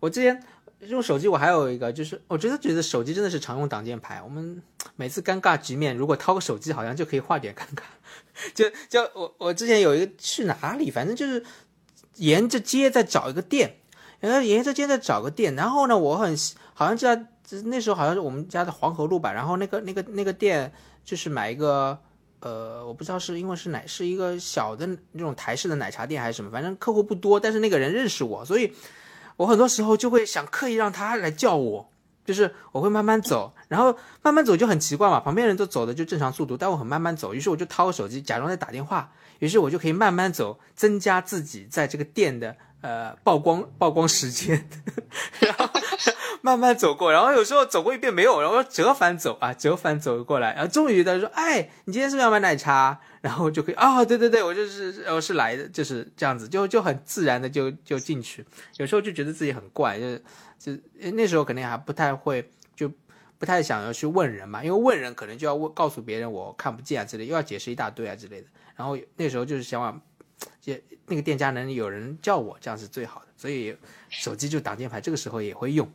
[0.00, 0.42] 我之前
[0.80, 4.20] 用手机，我还有一个就是，我真的觉得手机真的是常用挡箭牌。
[4.20, 4.60] 我们
[4.96, 7.82] 每次尴尬局面，如果掏个手机，好像就可以化解尴尬。
[8.54, 11.44] 就就我我之前有一个去哪里，反正就是
[12.16, 13.78] 沿着街在找一个店，
[14.20, 16.36] 然后沿着街在找个店，然后呢，我很
[16.74, 20.72] 好像就在那时候好像是我们家的黄河路吧，然后那个那个那个店
[21.04, 21.98] 就是买一个。
[22.40, 28.72] 呃，我不知道是因为是奶是一个小的那种台式的奶茶店还是什么，反正客户不多，但是那个人认识我，所以
[29.36, 31.90] 我很多时候就会想刻意让他来叫我，
[32.24, 44.68] 就是我会慢慢走，然后慢慢走就很奇怪嘛，旁边人都走的就正常速度，但我很慢慢走，于是我就掏个手机假装在打电话，于是我就可以慢慢走，增加自己在这个店的呃曝光曝光时间，
[45.40, 45.68] 然后。
[46.40, 58.46] 慢慢走过，然后有时候走过一遍没有，然后折返走啊，折返走过来，然后终于他说：“哎，你今天是不是要买奶茶？”然后就可以啊，对对对，我就是我是来的，就是这样子，就就很自然的就就进去。
[58.76, 60.22] 有时候就觉得自己很怪，就是
[60.58, 60.72] 就
[61.10, 62.88] 那时候肯定还不太会，就
[63.36, 68.46] 不太想要去问人嘛，因为问人可能就要问告诉别人我看不见啊之类，又要解释一大堆啊之类的。
[68.76, 70.00] 然后那时候就是想往，
[70.60, 70.74] 就
[71.06, 73.26] 那个店家能有人叫我，这样是最好的。
[73.36, 73.76] 所以
[74.08, 75.90] 手机就挡箭牌，这个时候也会用。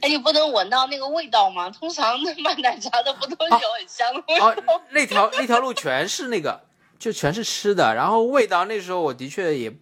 [0.00, 1.68] 哎，你不能闻到那个味道吗？
[1.68, 4.82] 通常卖奶茶的不都有很香的味道？
[4.90, 6.58] 那条那条路全是那个，
[6.98, 9.76] 就全是吃的，然后味道那时候我的确也，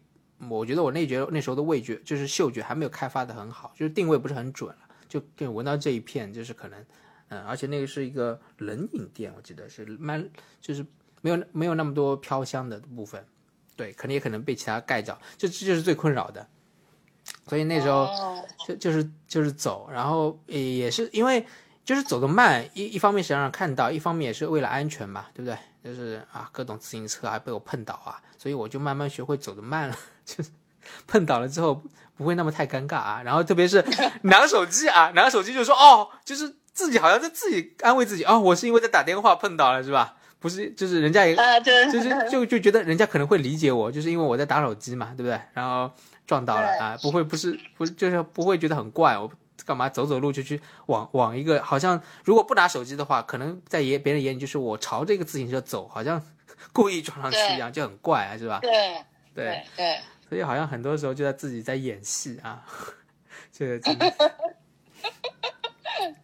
[0.51, 6.85] 我觉得我那觉那时候的味觉就是嗅觉还没有开发的很好，就是定位不是很准了，就就闻到这一片就是可能，
[7.29, 10.21] 嗯，而且那个是一个冷饮店，我记得是卖
[10.61, 10.85] 就是
[11.23, 13.25] 没有没有那么多飘香的部分，
[13.75, 16.47] 对，可能也可能被其他盖掉，这这就是最困扰的。
[17.49, 18.09] 所以那时候
[18.67, 21.47] 就就是就是走，然后也也是因为
[21.85, 25.57] 就是走得慢，一一方面是让人看到，一方面也是为了安全嘛，对不对？
[25.85, 30.51] 就是啊，各种自行车还被我碰倒啊，所以我就慢慢学会走得慢了， 就是
[31.07, 31.83] 碰倒了之后
[32.17, 33.23] 不会那么太尴尬啊。
[33.25, 33.85] 然后特别是
[34.23, 40.17] 拿手机啊，拿手机就说哦，就是自己好像在自己安慰自己哦，我是因为在打电话碰到了是吧？
[40.43, 45.41] 不是，就是人家也就是就就觉得人家可能会理解我，就是因为我在打手机嘛，对不对？
[45.55, 45.91] 然后。
[46.25, 46.97] 撞到了啊！
[47.03, 49.19] 不会，不是，不是，就是不会觉得很怪。
[49.19, 49.31] 我
[49.67, 56.23] 干嘛走走路就去往往一个好像如果不拿手机的话，可能在眼别人眼里就是我朝这个自行车走，好像
[56.73, 58.61] 故意撞上去一样，就很怪啊，是吧？
[58.63, 58.71] 对
[59.35, 62.65] 对对，所以好像很多时候就在自己在演戏啊。
[63.53, 63.91] 这个， 对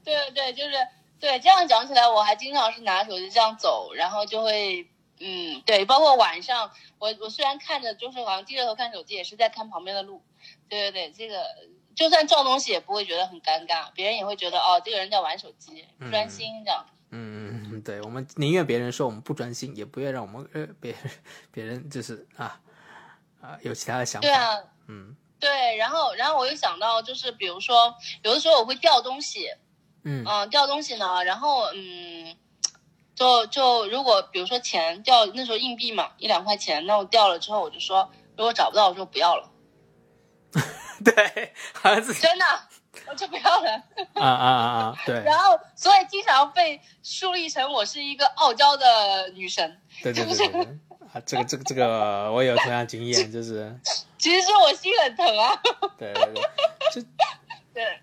[0.04, 0.70] 对对，就是
[1.20, 1.38] 对。
[1.40, 4.88] 这样讲起来，我还经常是拿手机这样走，然后就会。
[5.20, 10.22] 嗯，对，包括晚上，我我虽然看着就是好像低着头看手机，也是在看旁边的路。
[10.68, 11.44] 对对对，这个
[11.96, 16.86] 就算撞东西也不会觉得很尴尬，别人也会觉得哦，这个人在玩手机，不专心这样。
[17.10, 21.00] 嗯嗯嗯，对，我们宁愿别人说我们不专心，也不愿让我们呃别人
[21.50, 22.60] 别人就是啊
[23.40, 24.28] 啊有其他的想法。
[24.28, 29.50] 对啊，嗯，对，然后然后我又想到就是比如说有的时候我会掉东西，
[30.04, 32.36] 嗯嗯掉东西呢，然后嗯。
[33.14, 39.50] 就就如果比如说钱掉那时候硬币嘛一两块钱那我掉了之后我就说如果找不到我说不要了，
[41.04, 42.44] 对，好像是真的
[43.08, 43.72] 我就不要了
[44.14, 50.62] 啊啊啊啊对， 然后所以经常被树立成我是一个傲娇的女神，对对对对
[51.12, 53.76] 啊这个这个这个我有同样经验就是
[54.16, 55.60] 其实是我心很疼啊，
[55.98, 56.42] 对对对
[56.92, 57.02] 就
[57.74, 57.98] 对。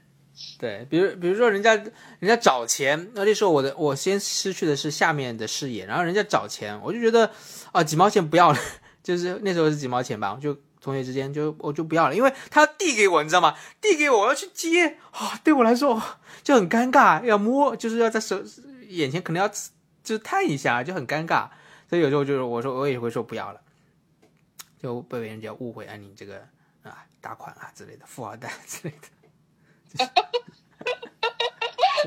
[0.65, 7.29] 对，比如比如说人家人家找钱，那那时候我的我先失去的是下面的视野，然后人家找钱，我就觉得
[7.71, 8.57] 啊几毛钱不要了，
[9.03, 13.55] 就是那时候是几毛钱吧，就同学之间就我就不要了，因为他递给我，你知道吗？
[13.79, 16.01] 递给我我要去接啊，对我来说
[16.41, 18.41] 就很尴尬，要摸就是要在手
[18.87, 19.47] 眼前可能要
[20.03, 21.47] 就探一下，就很尴尬，
[21.87, 23.61] 所以有时候就是我说我也会说不要了，
[24.81, 26.37] 就被别人家误会啊你这个
[26.81, 29.07] 啊大款啊之类的富二代 之类的。
[29.97, 30.29] 哈哈哈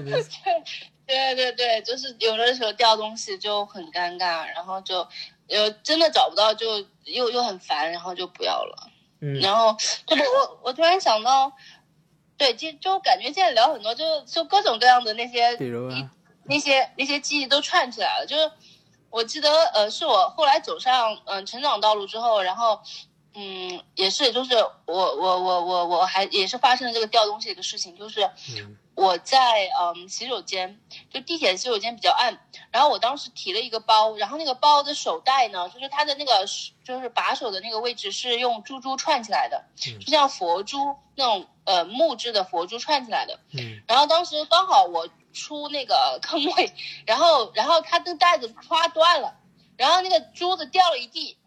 [0.04, 0.50] 哈哈！
[1.06, 5.06] 对对对，就是有的时候掉东西就很尴尬，然后就
[5.46, 8.90] 有真的找不到，就又又很烦，然后就不要了。
[9.20, 9.74] 嗯，然后
[10.06, 11.50] 就是我我突然想到，
[12.36, 15.90] 对，就就感觉现在聊很多，就就各种各样的那些，比如
[16.44, 18.26] 那些那些记忆都串起来了。
[18.26, 18.50] 就是
[19.10, 22.80] 我记得，呃，是我后来走上嗯成长道路之后，然后。
[23.34, 28.28] 嗯，也是，就是我我我我我还也是发生了这个掉东西的事情，就是
[28.98, 32.36] 我在嗯洗手间，就地铁洗手间比较暗，
[32.72, 36.44] 然后我当时提了一个包，然后那个包的手袋呢，就是它的那个
[36.82, 39.64] 就是把手的那个位置是用珠珠串起来的，
[40.00, 46.72] 就像佛珠那种呃木质的佛珠串起来的，嗯，然后当时刚好我出那个 坑位，
[47.06, 49.36] 然后然后它的带子歘断了，
[49.76, 51.38] 然后那个珠子掉了一地，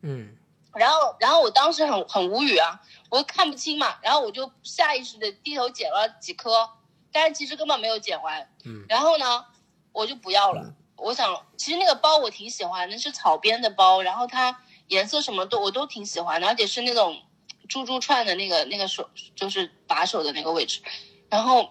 [0.00, 0.38] 嗯。
[0.74, 2.80] 然后，然后我当时很很无语啊，
[3.10, 6.70] 我看不清嘛，然后我就下意识的低头捡了几颗，
[7.12, 8.50] 但是其实根本没有捡完。
[8.64, 8.84] 嗯。
[8.88, 9.44] 然后呢，
[9.92, 10.74] 我就不要了。
[10.96, 17.20] 我想，其实那个包我挺喜欢的，是草编的包，然后它颜色什么都我都挺喜欢的，而且是那种
[17.68, 20.80] 珠珠串的那个那个手，就是把手的那个位置。
[21.28, 21.70] 然后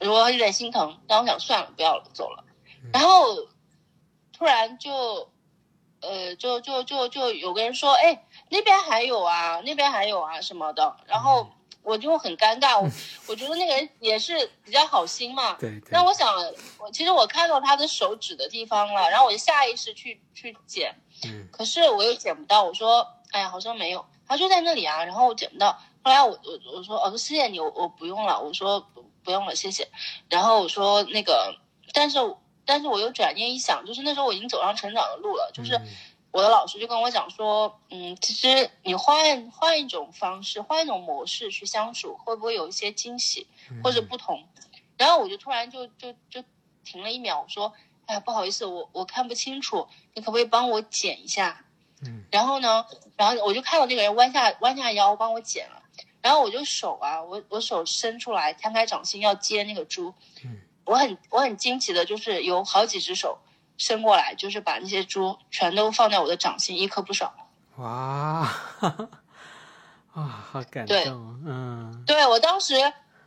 [0.00, 2.44] 我有点心疼，但我想算了，不要了，走了。
[2.92, 3.36] 然后
[4.32, 5.30] 突然就，
[6.00, 10.96] 呃，就就就就有个人说，哎，那边还有啊，那边还有啊什么的。
[11.06, 11.50] 然后
[11.82, 12.88] 我就很尴尬，我
[13.28, 15.54] 我觉得那个人也是比较好心嘛。
[15.54, 15.88] 对对。
[15.90, 16.28] 那我想，
[16.78, 22.62] 我其实我看到他的手指的地方了，然后我就下意识去去捡，嗯可是我又捡不到。
[22.62, 25.04] 我说，哎呀，好像没有，他就在那里啊。
[25.04, 28.40] 然后我捡不到，后来我我我说，哦，谢谢你，我我不用了。
[28.40, 29.88] 我说不不用了，谢谢。
[30.28, 31.54] 然后我说那个，
[31.92, 32.18] 但是
[32.64, 35.86] 但是我又转念一想，就是那时候我已经走上成长的路了，就是嗯
[36.34, 43.46] 我的老师就跟我讲说，嗯，其实你换换一种方式，换一种模式去相处，会不会有一些惊喜
[43.84, 44.44] 或者不同？
[44.96, 46.42] 然后我就突然就就就
[46.84, 47.72] 停了一秒，我说，
[48.06, 51.64] 哎呀，不好意思，我我看不清楚，你可不可以帮我剪一下？
[52.02, 52.84] 嗯然后呢，
[53.16, 55.80] 然后我就看到那个人弯下弯下腰帮我剪了，
[56.20, 60.12] 然后我就手啊，我我手伸出来，摊开掌心要接那个猪，
[60.44, 63.38] 嗯我很我很惊奇的就是有好几只手
[63.76, 67.34] 伸过来，就是把那些猪全都放在我的掌心，一颗不少。
[67.76, 67.86] 哇，
[70.12, 72.74] 啊，好感对动，嗯对我当时，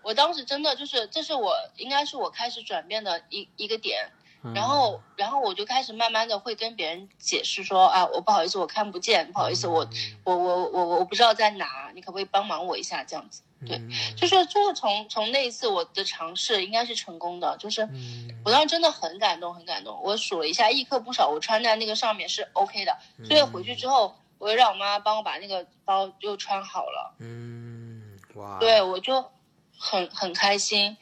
[0.02, 4.10] 我当时真的就是，这是我应该是我开始转变的一一个点。
[4.44, 4.54] 嗯。
[4.54, 9.88] 然后，然后我就开始慢慢的会跟别人解释说啊，我不好意思，我看不见，不好意思，我
[10.24, 13.04] 我我我我不知道在哪，你可不可以帮忙我一下？
[13.04, 18.30] 这样子，对，嗯就是就是从从那一次我的尝试应该是成功的，就是嗯。
[18.46, 20.00] 我当时真的很感动，很感动。
[20.02, 27.14] 我数了一下，一颗不少，我穿在那个上面是 OK 的，所以回去之后，我就让我妈帮我把那个包又穿好了。
[27.20, 29.32] 嗯，哇，对，我就
[29.78, 30.96] 很很开心，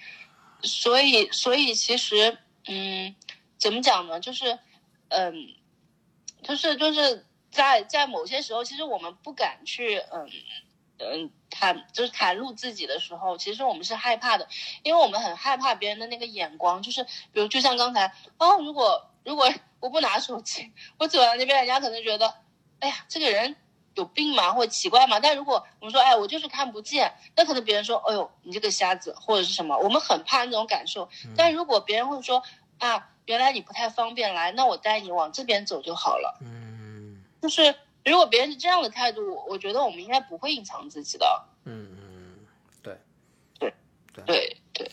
[0.63, 2.35] 所以所以其实，
[2.67, 3.13] 嗯，
[3.57, 4.19] 怎么讲呢？
[4.19, 4.59] 就是，
[5.09, 5.33] 嗯，
[6.43, 10.29] 就是就是在在某些时候，其实我们不敢去，嗯
[10.99, 14.47] 嗯袒就是袒露自己的时候，其实我们是害怕的，
[14.83, 22.33] 因为我们很害怕别人的那个眼光，就是比如就像刚才，哦，如果如果我不拿手机，我走到那边，人家可能觉得，
[22.79, 23.55] 哎呀，这个人。
[23.97, 24.51] 有病吗？
[24.51, 25.21] 或者奇怪吗？
[25.21, 31.07] 但如果我们说，哎，我就是看不见，那可能别人说，哎呦，你这个瞎子，或者是什么，我们很怕那种感受。
[31.37, 32.43] 但如果别人会说，
[32.77, 36.37] 啊，原来你不太方便来，那我带你往这边走就好了。
[36.41, 41.45] 嗯就是如果别人是这样的态度，我我觉得我们应该不会隐藏自己的。
[41.65, 42.39] 嗯嗯，
[42.81, 42.97] 对
[44.25, 44.91] 对对，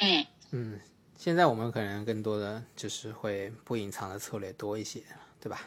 [0.00, 0.80] 嗯，嗯，
[1.16, 5.02] 现在我们可能更多的就是会不隐藏的策略多一些，
[5.40, 5.62] 对吧？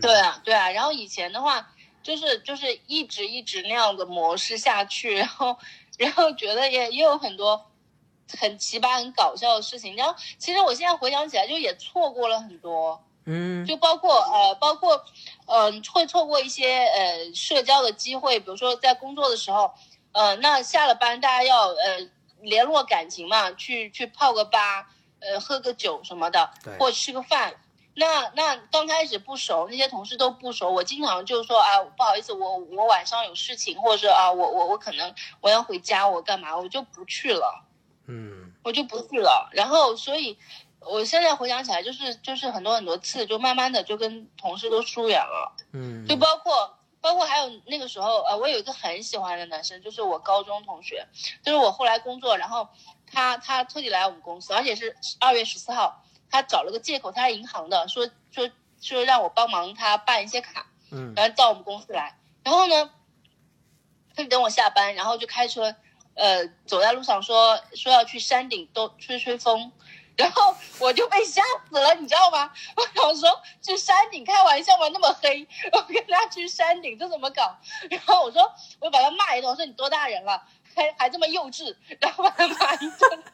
[0.00, 0.70] 对啊对啊。
[0.70, 1.70] 然后以前的话，
[2.02, 5.58] 就是就是一直一直那样的模式下去，然后
[5.98, 7.67] 然后觉得也也有很多
[8.38, 9.94] 很奇葩、很搞笑的事情。
[9.96, 13.02] 然后其实我现在回想起来，就也错过了很多。
[13.30, 14.96] 嗯就包括呃，包括
[15.46, 19.70] 嗯、呃，会错过一些呃社交的机会，比如说在工作的时候，
[20.12, 22.08] 呃，那下了班大家要呃
[22.40, 24.88] 联络感情嘛，去去泡个吧，
[25.20, 27.54] 呃，喝个酒什么的对，或吃个饭。
[27.94, 37.66] 那那刚开始不熟，那些同事都不熟，我经常就说啊，不好意思，我我晚上有事情，或者是啊，我我我可能我要回家，我干嘛，我就不去了。
[38.08, 38.52] 嗯。
[38.64, 39.48] 我就不去了。
[39.52, 40.36] 然后，所以
[40.80, 45.54] 我现在回想起来，就是就是很多很多次，就慢慢的就跟同事都疏远了。
[45.72, 51.06] 嗯，就包括包括还有那个时候，呃，我有一个很喜欢的男生，就是我高中同学，
[51.42, 52.68] 就是我后来工作，然后
[53.10, 61.14] 他他特地来我们公司，而且是二月十四号，他找了个借口，他是银行的，说说说让我帮忙他办一些卡，嗯。
[61.16, 62.90] 然后到我们公司来，然后呢，
[64.14, 65.74] 他就等我下班，然后就开车，
[66.18, 69.70] 呃，走在路上说说要去山顶都吹吹风，
[70.16, 72.52] 然后我就被吓死了，你知道吗？
[72.76, 74.88] 我想说去山顶开玩笑吗？
[74.92, 77.56] 那么黑， 我跟他去山顶这怎么搞？
[77.88, 80.42] 然后我说我把他骂一顿，我说你多大人了，
[80.74, 83.24] 还还这么幼稚，然后把他骂一顿。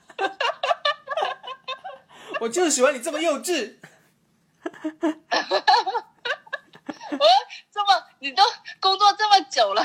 [2.41, 3.77] 我就是喜欢你这么幼稚。
[5.31, 6.14] 哈哈哈
[7.15, 7.29] 我 说
[7.73, 8.43] 这么你都
[8.81, 9.83] 工作这么久了，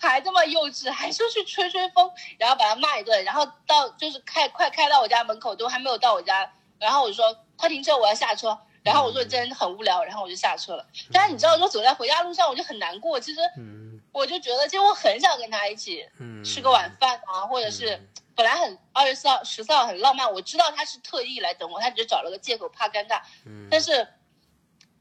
[0.00, 8.58] 还这么幼稚，还说去吹吹风，然后把他骂一顿，然后到就是开快开到我家门口都还没有到我家，然后我就说快停车，我要下车。
[8.84, 10.84] 然后我说真的很无聊，然后我就下车了。
[11.12, 13.20] 但是你知道，就走在回家路上，我就很难过。
[13.20, 17.96] 其实嗯我就觉得，其实我很想跟他一起嗯，吃个晚饭啊，或者是
[18.34, 23.22] 本来很二月四号、十四号很浪漫，我知道他是特意来等我，他只是找了个借口怕尴尬。
[23.46, 24.04] 嗯，但是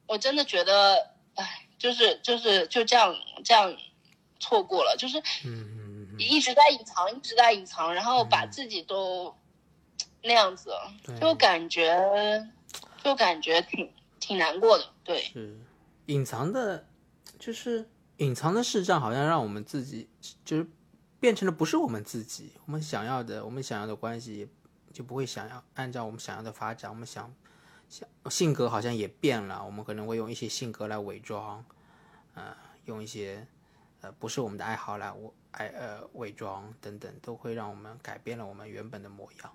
[0.06, 3.76] 我真的觉得，哎，就是就是就这样这样
[4.40, 9.36] 错过了，就是嗯一直在隐藏，一直在隐藏，然后把自己都
[10.22, 10.70] 那样子，
[11.04, 12.48] 对就感觉
[13.04, 14.86] 就感觉挺挺难过的。
[15.04, 15.60] 对，是
[16.06, 16.86] 隐藏的，
[17.40, 20.08] 就是隐藏的视障，好像让我们自己
[20.46, 20.68] 就是
[21.20, 24.48] 变成了不是我们自己，我们想要的，我们想要的关系
[24.94, 26.92] 就不会想要按照我们想要的发展。
[26.92, 27.34] 我们想
[28.30, 31.64] 性格好像也变了，我们可能会用一些性格来伪装，
[32.34, 33.46] 呃，用一些
[34.02, 39.54] 呃不是我们的爱好来我爱呃伪装等等，都会让我们改变了我们原本的模样。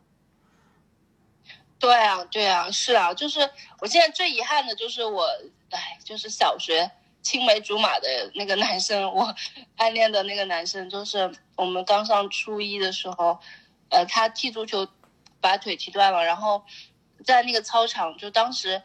[1.79, 3.41] 对啊，对啊，是啊，就是
[3.81, 5.27] 我现在最遗憾的就是我，
[5.71, 6.91] 哎，就是小学
[7.23, 9.35] 青梅竹马的那个男生，我
[9.77, 13.39] 暗恋的那个男生，就是我们刚上初一的时候，
[13.91, 14.89] 呃，他踢足球
[15.41, 16.65] 把腿踢断了，然后
[17.25, 18.83] 在那个操场，就当时，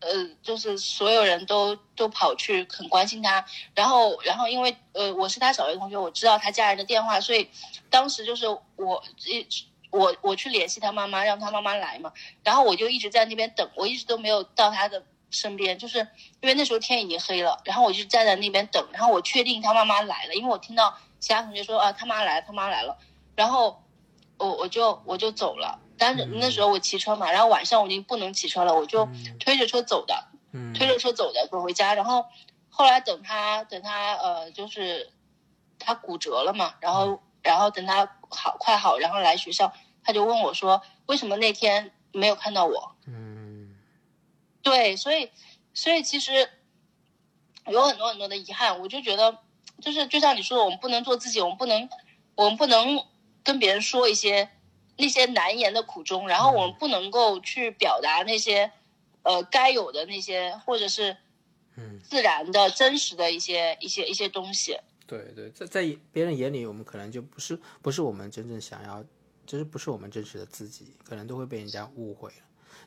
[0.00, 0.08] 呃，
[0.42, 3.44] 就是所有人都都跑去很关心他，
[3.74, 7.48] 然后，然后因为呃我是他小学同学，我知道他家人的电话，所以
[7.90, 9.46] 当时就是我一。
[9.92, 12.12] 我我去联系他妈妈，让他妈妈来嘛，
[12.42, 16.00] 然后我就一直在那边等，我一直都没有到他的身边，就是
[16.40, 22.98] 因为那时候天已经黑了，然后我就站在那边等，然后我确定他妈妈来了，因为我听到其他同学说啊他妈来了，他妈来了，
[23.36, 23.82] 然后
[24.36, 29.08] 我我就我就走了，但是那时候我骑车嘛，然后晚上我已经不能骑车了，我就
[29.40, 30.28] 推着车走的，
[30.74, 32.24] 推着车走的走回家，然后
[32.68, 35.10] 后来等他等他呃就是
[35.78, 39.72] 他骨折了嘛，然后然后等他好快好，然后来学校。
[40.08, 43.74] 他就问我说：“为什么那天没有看到我？”嗯，
[44.62, 45.28] 对，所以，
[45.74, 46.48] 所以其实
[47.66, 48.78] 有很多很多的遗憾。
[48.78, 49.38] 我就觉得，
[49.82, 51.88] 就是就像你说的，我们不能做自己，我们不能，
[52.36, 53.04] 我们不能
[53.42, 54.48] 跟别人说一些
[54.96, 58.70] 那些难言的苦衷，然后我们不能够去表达那些
[59.22, 61.16] 呃该有的那些，或者是
[61.76, 64.78] 嗯自然的真实的一些一些一些东西。
[65.06, 69.04] 对对，在在别人眼里，我们可能就不是不是我们真正想要。
[69.46, 72.38] 就是不是我们真实的自己，可能都会被人家误会了。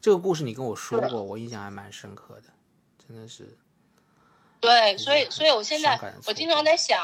[0.01, 2.49] 这个故事你跟我说过，我印象还蛮深刻的，
[3.07, 3.57] 真的是。
[4.59, 5.97] 对，所以，所以我现在
[6.27, 6.99] 我经常在想，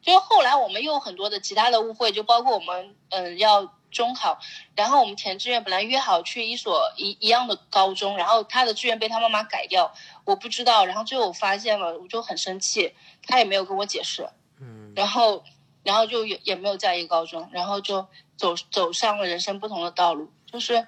[0.00, 4.38] 就是后来我们又很多的其他的误会，就包括我们嗯要中考，
[4.74, 9.92] 然后我们填志愿本来约好去一所一一样的高中，然后他的志愿被他妈妈改掉，
[10.24, 12.94] 我不知道，然后最后我发现了，我就很生气，
[13.26, 14.28] 他也没有跟我解释，
[14.60, 15.44] 嗯，然后
[15.82, 18.06] 然后就也也没有在一个高中，然后就。
[18.40, 20.86] 走走上了人生不同的道路，就是，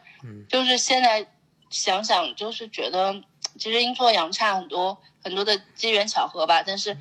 [0.49, 1.31] 就是现在
[1.69, 3.23] 想想，就是觉得
[3.59, 6.97] 其实阴错阳差很多很多的机缘巧合吧，但是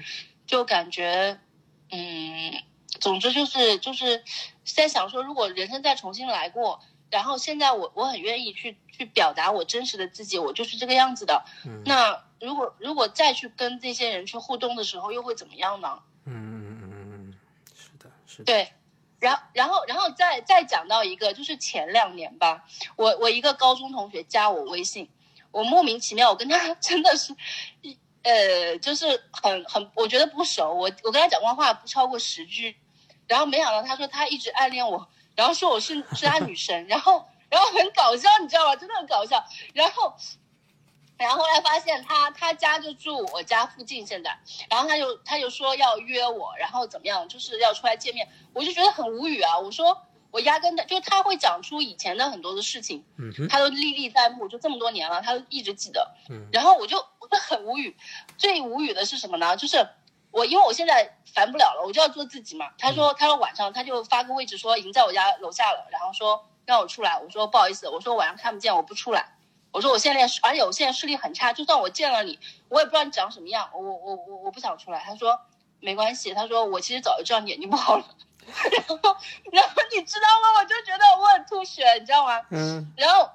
[0.45, 1.39] 就感觉，
[1.89, 2.51] 嗯，
[2.99, 4.21] 总之就是就是
[4.75, 11.43] 在想说，如果人生再重新来过，然后现在我我很愿意去去表达我真实的自己，我就是这个样子的。
[11.85, 15.99] 那如果如果再去跟这些人去互动的时候，又会怎么样呢？
[16.25, 17.33] 嗯嗯嗯嗯嗯，
[17.75, 18.71] 是的，是的，对。
[19.19, 22.65] 然后，然后，然后再再讲到一个，就是前两年吧，
[22.95, 25.07] 我我一个高中同学加我微信，
[25.51, 27.35] 我莫名其妙，我跟他 真的是，
[28.23, 32.75] 呃，就是很很，我觉得不熟，我我跟他讲过话不超过十句，
[33.31, 38.75] 然后没想到他说他一直暗恋我，然后说我是是他女神，然后然后很搞笑，你知道吗？
[38.75, 39.41] 真的很搞笑，
[39.73, 40.13] 然后。
[41.17, 44.35] 然后后来发现他他家就住我家附近，现在，
[44.67, 49.59] 然后他就他就说要约我，然后怎么样，就是要出来见面，我就觉得很无语啊。
[49.59, 50.01] 我说
[50.31, 56.11] 我压根的就他会讲出以前的很多的事情，嗯，他都历历在目，就这么多年了，他都一直记得。
[56.27, 57.95] 嗯，然后我就我就很无语，
[58.35, 59.55] 最无语的是什么呢？
[59.55, 59.87] 就是
[60.31, 62.71] 我因为我现在烦不了了，我就要做自己嘛。
[62.77, 69.37] 他说他说晚上他就发个位置说已经在我家楼下了，然后说让我出来，我说不好意思，我说晚上看不见，我不出来。
[69.71, 73.69] 我说我现在，而且我现在视力很差，就算我见了你，我也不知道你长什么样。
[73.73, 74.99] 我我我我不想出来。
[74.99, 75.39] 他说
[75.79, 78.05] 没关系，他说我其实早就知道你眼睛不好了。
[78.43, 78.97] 然后
[79.51, 80.59] 然后你知道吗？
[80.59, 82.41] 我就觉得我很吐血，你知道吗？
[82.51, 82.93] 嗯。
[82.97, 83.29] 然后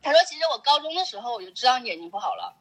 [0.00, 2.54] 他说其实我高中的时候我就知道你眼睛不好了。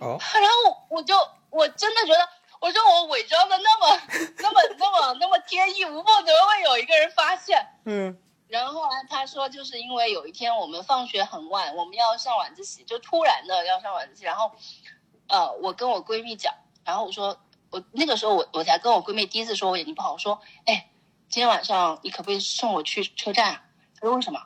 [0.00, 0.18] 哦。
[0.34, 1.14] 然后我就
[1.50, 2.28] 我真的觉得，
[2.60, 4.00] 我说我伪装的那么
[4.38, 7.66] 那么那么那么天衣无缝，怎么会有一个人发现？
[7.84, 8.18] 嗯。
[8.48, 14.24] 然后后来他说，就是因为有一天我们放学很晚，我们要上晚自习，就突然的要上晚自习。
[14.24, 14.50] 然后，
[15.28, 17.38] 呃，我跟我闺蜜讲，然后我说，
[17.70, 20.88] 我那个时候我我才跟我闺蜜第一次说我眼睛不好，我说，哎，
[21.28, 23.52] 今天晚上你可不可以送我去车站？
[24.00, 24.40] 她说为什么？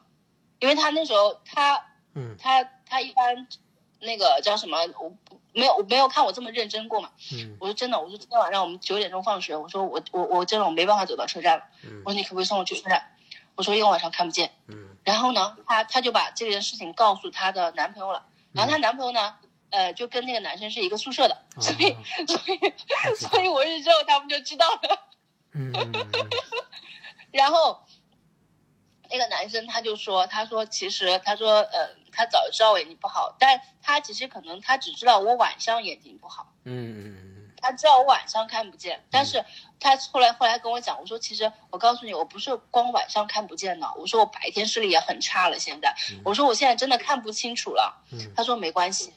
[0.58, 1.86] 因为他那时候他，
[2.16, 3.46] 嗯，他他一般
[4.02, 5.12] 那个叫什么，我
[5.52, 7.10] 没有我没有看我这么认真过嘛。
[7.32, 11.64] 嗯，我说真的，我说今天晚上我们九点钟放学，我说我我我真的我没办法走到车站了。
[11.84, 13.16] 嗯，我说你可不可以送我去车站？
[13.54, 19.36] 我说因为晚上看不见，嗯，然后呢，她她就把这件事情告诉她的男朋友了，然后她男朋友呢，
[19.70, 21.94] 呃，就跟那个男生是一个宿舍的，所以
[22.26, 22.58] 所以
[23.14, 25.08] 所以我是之后他们就知道了，
[25.52, 25.70] 嗯，
[27.30, 27.78] 然后
[29.10, 39.44] 那个男生他就说，他说其实他说呃，他早就知道我眼睛不好，但他其实可能他只知道我晚上眼睛不好，嗯嗯嗯，他知道我晚上看不见，但是
[39.80, 45.94] 他后来后来跟我讲，我说其实我告诉你，我不是光晚上看不见的，我说我白天视力也很差了，现在，
[46.24, 48.04] 我说我现在真的看不清楚了。
[48.36, 49.12] 他说没关系，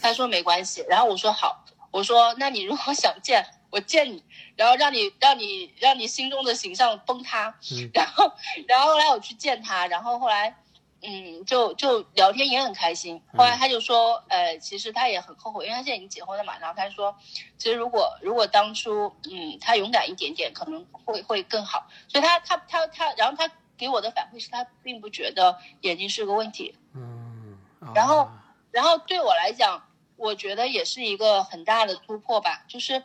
[0.00, 4.22] 他说没关系，然后我说好，我说那你如果想见我见你，
[4.54, 7.54] 然后让你让你让你心中的形象崩塌，
[7.94, 8.32] 然后
[8.66, 10.54] 然后后来我去见他，然后后来。
[11.00, 13.22] 嗯，就就聊天也很开心。
[13.36, 16.58] 后来他就说，呃，其实他也很后悔，因为他现在已经结婚了嘛。
[16.58, 17.16] 然后他说，
[17.56, 21.86] 其实如果如果当初，嗯，他勇敢一点点，可能会会更好。
[22.08, 26.74] 所以他他他他，然后他给我的反馈是他并不觉得眼睛是个问题。
[26.94, 27.56] 嗯，
[27.94, 28.28] 然后
[28.72, 32.64] 然后对我来讲，我觉得也是一个很大的突破吧。
[32.66, 33.04] 就是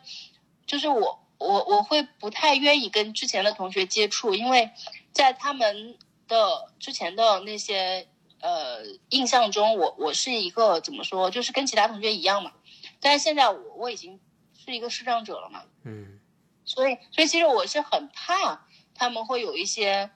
[0.66, 4.72] 就是我我我会不太愿意跟之前的同学接触，因为
[5.12, 5.96] 在他们。
[6.28, 8.08] 的之前的那些
[8.40, 12.52] 呃印象中，我我是一个怎么说，就是跟其他同学一样嘛。
[13.00, 14.20] 但是现在我我已经
[14.56, 16.20] 是一个视障者了嘛，嗯，
[16.64, 20.10] 所以所以其实我是很怕他们会有一些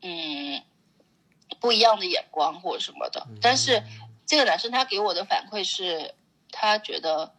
[0.00, 0.62] 嗯
[1.60, 3.26] 不一样的眼光或者什么的。
[3.40, 3.82] 但是
[4.26, 6.14] 这个男生他给我的反馈是，
[6.50, 7.34] 他觉得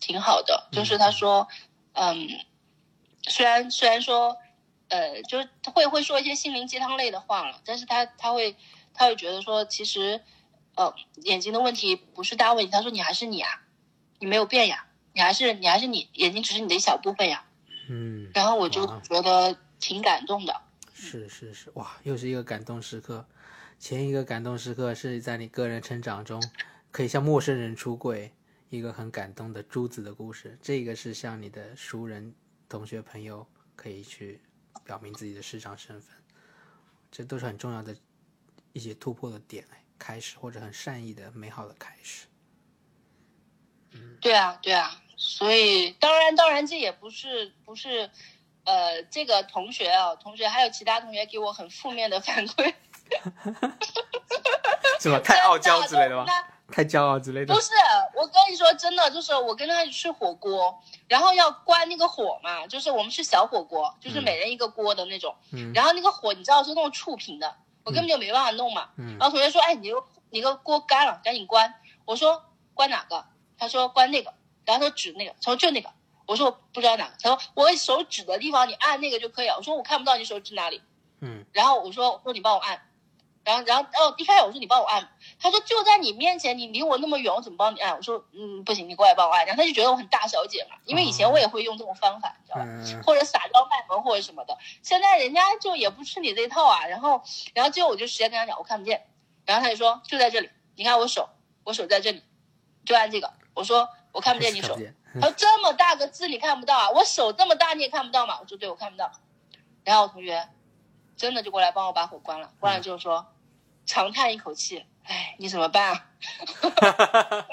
[0.00, 1.46] 挺好的，就是他说，
[1.92, 2.28] 嗯，
[3.28, 4.36] 虽然虽然说。
[4.94, 8.54] 呃，就是会会说一些心灵鸡汤类的话了，但是他他会
[8.92, 10.20] 他会觉得说，其实，
[10.76, 12.70] 呃，眼睛的问题不是大问题。
[12.70, 13.62] 他说你还是你啊，
[14.20, 17.44] 你没有变呀，你还是你还是你，眼睛只是你的一小部分呀。
[17.88, 18.30] 嗯。
[18.32, 20.60] 然后我就觉得挺感动的。
[20.92, 23.26] 是是是，哇，又是一个感动时刻。
[23.80, 26.40] 前一个感动时刻是在你个人成长中，
[26.92, 28.32] 可以向陌生人出柜，
[28.70, 30.56] 一个很感动的珠子的故事。
[30.62, 32.32] 这个是向你的熟人、
[32.68, 34.40] 同学、朋友可以去。
[34.84, 36.14] 表明自己的市场身份，
[37.10, 37.96] 这都是很重要的
[38.72, 39.66] 一些突破的点，
[39.98, 42.26] 开始或者很善意的美好的开始。
[43.92, 48.10] 嗯，对啊，对啊，所以当然，当然这也不是不是，
[48.64, 52.74] 呃，这个同学啊，同学还有其他同学给我很负面的反馈，
[55.00, 55.18] 是吧？
[55.20, 56.26] 太傲娇之类的吗？
[56.70, 57.54] 太骄傲之类的。
[57.54, 57.70] 不是，
[58.14, 60.74] 我跟你说真的，就是我跟他去吃火锅，
[61.06, 65.34] 然后要关那个火嘛，就是我们是小火锅，就是每人一个锅的那种。
[65.52, 65.72] 嗯。
[65.74, 67.54] 然后那个火你知道是那种触屏的，
[67.84, 68.88] 我根本就没办法弄嘛。
[68.96, 69.16] 嗯。
[69.18, 69.92] 然后同学说：“哎，你
[70.30, 71.74] 你个锅干了，赶紧关。”
[72.06, 72.42] 我说
[72.74, 73.24] ：“关哪个？”
[73.58, 74.32] 他说：“关那个。”
[74.64, 75.90] 然后他指那个，他说就那个。
[76.26, 80.82] 我说：“我不知道哪个。”他说：“我手指的地方，你按那个就可以了。”我说：“我看不到你手指哪里。”
[81.20, 81.44] 嗯。
[81.52, 82.80] 然后我说：“我说你帮我按。”
[83.44, 85.06] 然后，然后，哦，一开始我说你帮我按，
[85.38, 87.94] 他说就在你面前，你离我那么远，我怎么帮你按？
[87.94, 89.44] 我说，嗯，不行，你过来帮我按。
[89.44, 93.02] 然后他就觉得我很大小姐嘛，因为以前我也会用这种方法，你知道吧？
[93.04, 94.56] 或者撒娇卖萌或者什么的。
[94.82, 96.86] 现在人家就也不吃你这套啊。
[96.86, 97.22] 然后，
[97.52, 99.06] 然后最后我就直接跟他讲，我看不见。
[99.44, 101.28] 然后他就说就在这里，你看我手，
[101.64, 102.22] 我手在这里，
[102.86, 103.30] 就按这个。
[103.52, 104.74] 我说我看不见你 手。
[105.20, 106.90] 他说这么大个字你看不到啊？
[106.90, 108.38] 我手这么大你也看不到嘛？
[108.40, 109.12] 我说对，我看不到。
[109.84, 110.48] 然后我同学
[111.14, 113.26] 真的就过来帮我把火关了，关了之后说。
[113.86, 116.06] 长叹一口气，哎，你怎么办啊？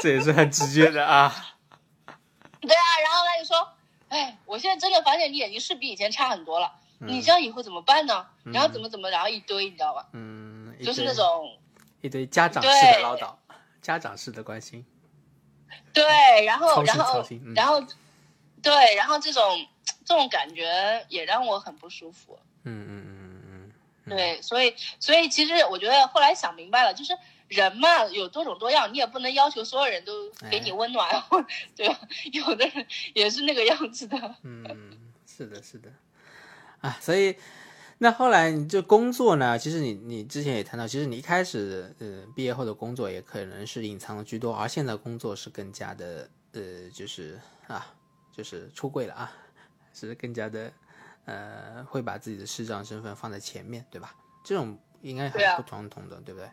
[0.00, 1.28] 这也是很直接的啊。
[2.60, 3.72] 对啊，然后他就说
[4.08, 8.26] ：“哎，我现在真的发现你眼睛是比以前差很多了，你这样以后怎么办呢？
[8.44, 10.06] 然后怎么怎么，然后一堆，你知道吧？
[10.12, 11.58] 嗯，就是那种
[12.02, 13.34] 一堆家长式的唠叨，
[13.82, 14.84] 家长式的关心。
[15.92, 17.82] 对，然后然后然后
[18.62, 19.66] 对，然后这种
[20.04, 22.38] 这种感觉也让我很不舒服。
[22.64, 23.72] 嗯嗯嗯嗯
[24.06, 27.16] 嗯，对，所以所以其实我觉得后来想明白了，就是
[27.48, 31.08] 人嘛有多种多样，你也不能要求所有人都给你温暖，
[31.76, 32.00] 对吧？
[32.32, 34.36] 有的人也是那个样子的。
[34.42, 34.64] 嗯，
[35.26, 35.90] 是的，是的，
[36.80, 37.36] 啊，所以
[37.98, 39.58] 那后来你这工作呢？
[39.58, 47.92] 其实你你之前也谈到，其实你一开始呃毕业后的工作也可能是隐藏的居多，而现在工作是更加的呃就是啊
[48.32, 49.32] 就是出柜了啊，
[49.92, 50.72] 是更加的。
[51.24, 54.14] 呃，会把自己的视障身份放在前面，对吧？
[54.44, 56.50] 这种应该很不传统的，对不对？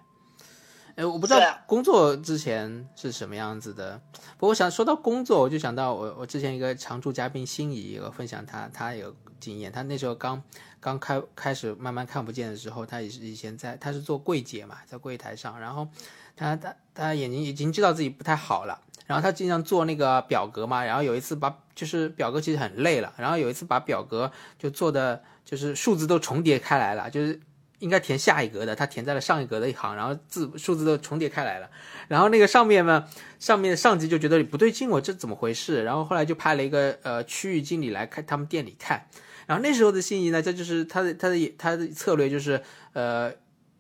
[0.96, 4.02] 哎，我不知道工作之前是什么样子的。
[4.38, 10.42] 不过想说到工作，我就想到我我之前一个常驻嘉宾心仪我分享他他有经验，他那时候刚
[10.80, 15.88] 刚开开始慢慢看不见的时候，他也是以前在他是做柜姐嘛，在柜台上，然后
[16.36, 18.82] 他他他眼睛已经知道自己不太好了。
[19.08, 27.40] 然后他经常做那个表格嘛，然后有一次把就是表格其实很累了，然后有一次把表格就做的就是数字都重叠开来了，就是
[27.80, 31.70] 应该填下一格的，他填在了上一格的一行，然后字数字都重叠开来了，
[32.08, 33.08] 然后那个上面呢，
[33.40, 35.84] 上面上级就觉得不对劲，我这怎么回事？
[35.84, 39.08] 然后后来就派了一个呃区域经理来看他们店里看，
[39.46, 42.62] 然后那时候的心仪呢，这就是他的他的他的策略就是
[42.94, 43.32] 呃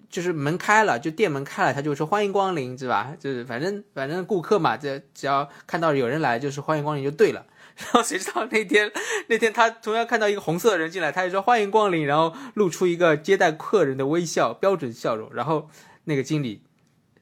[0.09, 3.13] 就是门开了，就店门开了，他就说欢迎光临，是吧？
[3.19, 7.45] 就是反正反正顾客嘛，这只要看到有人来，就是欢迎光临就对了。
[7.77, 8.91] 然后谁知道那天
[9.27, 15.29] 那天他同样看到一个红色的人进来，他就说欢迎光临，然后露出一个接待客人的微笑，标准笑容。
[15.33, 15.69] 然后
[16.05, 16.63] 那个经理，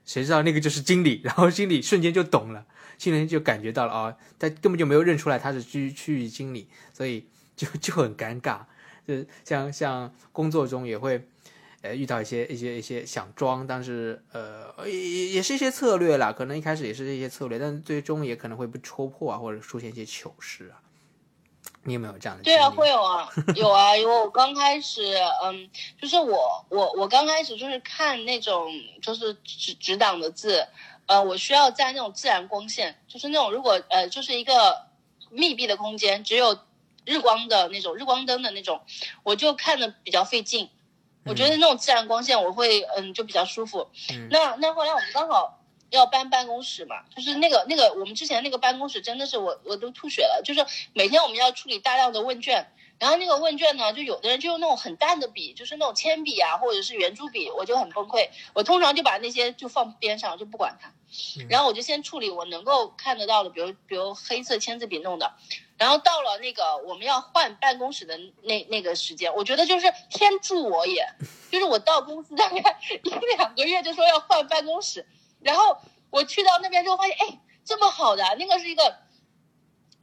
[0.06, 2.66] 谁知道那个就是经理，然后经理瞬间就懂了，
[2.98, 8.60] 心里就感觉到了啊，他根本就没有认出来他是区区域经理，所以就就很尴尬。
[9.06, 11.28] 就像像工作中也会。
[11.86, 16.34] 呃，遇到一些一些一些想装，但是呃，也也是一些策略啦。
[16.34, 20.82] 可能一开始也是这些策略，但是最终也可能会被戳破啊，或者出现一些糗事啊。
[21.84, 22.44] 你有没有这样的？
[22.44, 23.96] 对啊，会有啊，有啊。
[23.96, 25.70] 因为我刚开始，嗯，
[26.02, 28.72] 就是我我我刚开始就是看那种
[29.04, 30.68] 就是直直档的字，
[31.06, 34.88] 呃，我需要在那种自然光线，就是那种如果呃就是一个
[35.30, 36.58] 密闭的空间，只有
[37.06, 38.82] 日光的那种日光灯的那种，
[39.22, 40.70] 我就看的比较费劲。
[41.26, 43.88] 我觉得那种自然光线我会嗯就比较舒服。
[44.30, 45.60] 那那后来我们刚好
[45.90, 58.30] 要搬办公室嘛，就是那个那个我们之前那个办公室真的是我我都吐血了，就是每天我们要处理大量的问卷，然后那个问卷呢，就有的人就用那种很淡的笔，就是那种铅笔啊或者是圆珠笔，我就很崩溃。
[58.54, 60.92] 我通常就把那些就放边上就不管它，
[61.50, 65.34] 然后我就先处理我能够看得到的，比如比如黑色签字笔弄的。
[65.78, 71.06] 然后到了那个我们要换办公室的那那个时间，我觉得就是天助我也，
[71.52, 75.06] 就是我到公司大概一两个月就说要换办公室，
[75.42, 75.78] 然后
[76.10, 78.96] 我去到那边之后发现，哎，这么好的那个是一个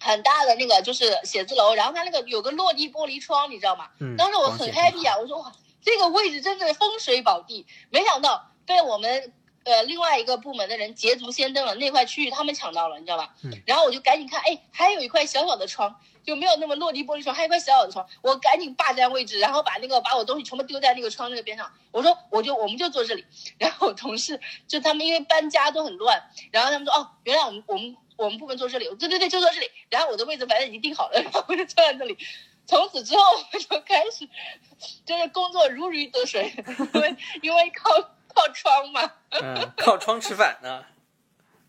[0.02, 3.88] 很大的那个就是写字楼，然后它那个有个落地玻璃窗，你知道吗？
[4.00, 4.16] 嗯。
[4.16, 9.32] 当时我很 happy 啊，我说哇，这个位置真是风水宝地，没想到被我们。
[9.64, 13.32] 呃，另外一个部门的人捷足先登了那块区域，他们抢到了，你知道吧？
[13.44, 13.62] 嗯。
[13.64, 15.94] 然后我就赶紧看，哎，还有一块小小的窗，
[16.24, 21.70] 就没有那么落地玻璃窗，还有一块小小的窗，我赶紧霸占位置，然后把那个把我东西全部丢在那个窗那个边上。
[21.92, 23.24] 我说，我就我们就坐这里。
[23.56, 29.70] 然后我同事就他们因为搬家都很乱，然后他们说，哦，原来我们我们我们部门坐这里，对对对，就坐这里。
[29.90, 32.16] 然后我的位置反正已经定好了，然后我就坐在这里。
[32.66, 34.28] 从此之后我就开始，
[35.04, 36.52] 就是工作如鱼得水，
[36.94, 37.90] 因为因为靠。
[38.34, 40.82] 靠窗嘛，嗯，靠窗吃饭呢。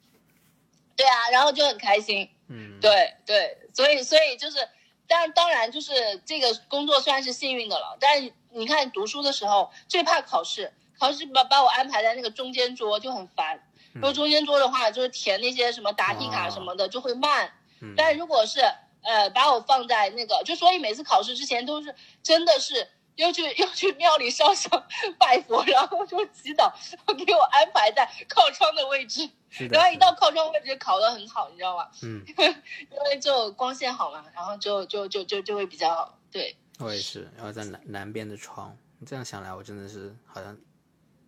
[0.96, 4.66] 对啊，然后就很开心，嗯，对对，所以所以就是，
[5.06, 5.91] 但当然就是
[6.26, 7.98] 这个工作算是幸运的了。
[8.00, 13.62] 但是你看读书的时候最怕考试，考试把把我安排在那个中间桌就很烦。
[13.94, 17.52] 如果中间桌的话，就是填那些什么答题卡什么的就会慢。
[17.98, 18.62] 但如果是
[19.02, 22.88] 呃把我放在那个，就所以每次考试之前都是真的是。
[23.16, 24.72] 又去 又去庙里烧香
[25.20, 26.74] 拜佛，然后就祈祷，
[27.24, 29.30] 给我安排在靠窗的位置。
[29.70, 31.88] 然后一到靠窗位置，考得很好，你知道吗？
[32.02, 36.18] 嗯， 因为就光线好嘛，然后就就就就就会比较好。
[36.32, 38.76] 对，我也是，然后在南南边的窗。
[39.06, 40.58] 这样想来，我真的是好像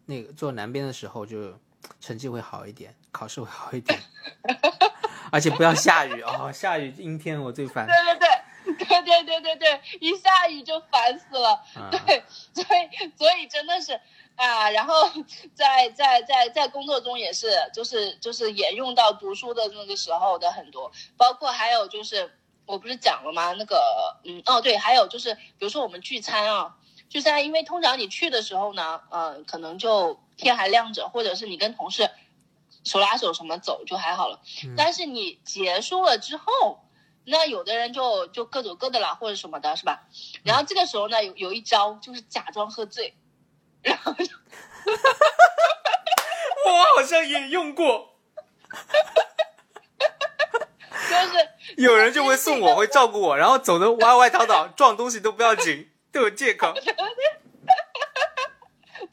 [0.08, 1.56] 那个坐南边的时候，就
[2.00, 4.00] 成绩会好一点，考试会好一点，
[5.32, 7.86] 而且不要下雨哦，下雨阴天我最烦。
[7.86, 8.28] 对对对。
[8.66, 11.64] 对对对对对，一下雨就烦死了。
[11.92, 13.94] 对，所以所以真的是
[14.36, 15.08] 啊，然后
[15.54, 23.54] 在在在在工作中也是，就是就是沿用到读书的那个时候的很多，包括还有就是我不是讲了吗？
[23.54, 26.76] 那个嗯哦对，还有就是比如说我们聚餐啊，
[27.08, 32.10] 聚餐，因为通常你去的时候呢，嗯，可能就天还亮着，或者是你跟同事
[32.84, 34.42] 手拉手什么走就还好了，
[34.76, 36.82] 但是你结束了之后。
[37.28, 40.08] 那有的人就就各走各的了，或者什么的，是吧？
[40.44, 43.16] 然后这个时候呢，有有一招就是假装喝醉，
[43.82, 44.26] 然后就，
[46.68, 48.16] 我好像也用过，
[51.10, 56.76] 就是有人就会送我，会照顾我，然后走的歪歪倒倒，撞东西都不要紧，都有借口。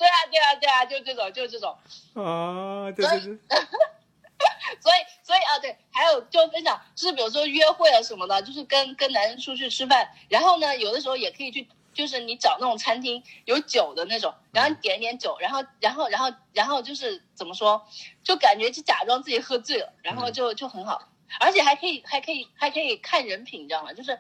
[0.03, 1.71] 对啊，对啊，对啊，就这种，就这种。
[2.15, 3.39] 啊，对对对。
[4.81, 17.87] 所以，所以啊，对，还有就分享，就是比如说约会啊什么的，就是跟跟男人出去吃饭，然后呢，有的时候也可以去，就是你找那种餐厅有酒的那种，然后你点一点酒，然后，然后，然后，然后就是怎么说，
[18.25, 21.01] 就感觉就假装自己喝醉了，然后就就很好，
[21.39, 23.93] 而且还可以，还可以，还可以看人品，你知道吗？
[23.93, 24.19] 就是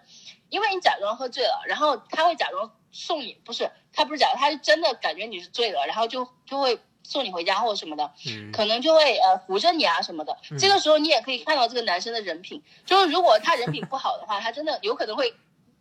[0.50, 6.78] 因为你假装喝醉了，然后他会假装送你，不是，他不是假的，他是真的感觉你是醉了，然后就就会。
[7.04, 8.12] 送你回家或者什么的，
[8.52, 10.38] 可能就会呃扶着你啊什么的。
[10.56, 15.34] 这个时候你也可以看到这个男生的人品，就是如果他人品不好的话，他真的有可能会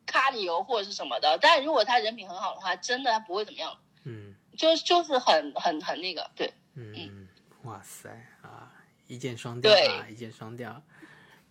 [0.08, 1.38] 卡你油或者是什么的。
[1.38, 3.78] 但如果他人品很好的话，真的他不会怎么样。
[4.04, 6.52] 嗯，就就是很很很那个，对。
[6.74, 7.28] 嗯，
[7.66, 8.10] 哇塞
[8.42, 8.74] 啊，
[9.06, 10.82] 一箭双雕啊，一箭双雕，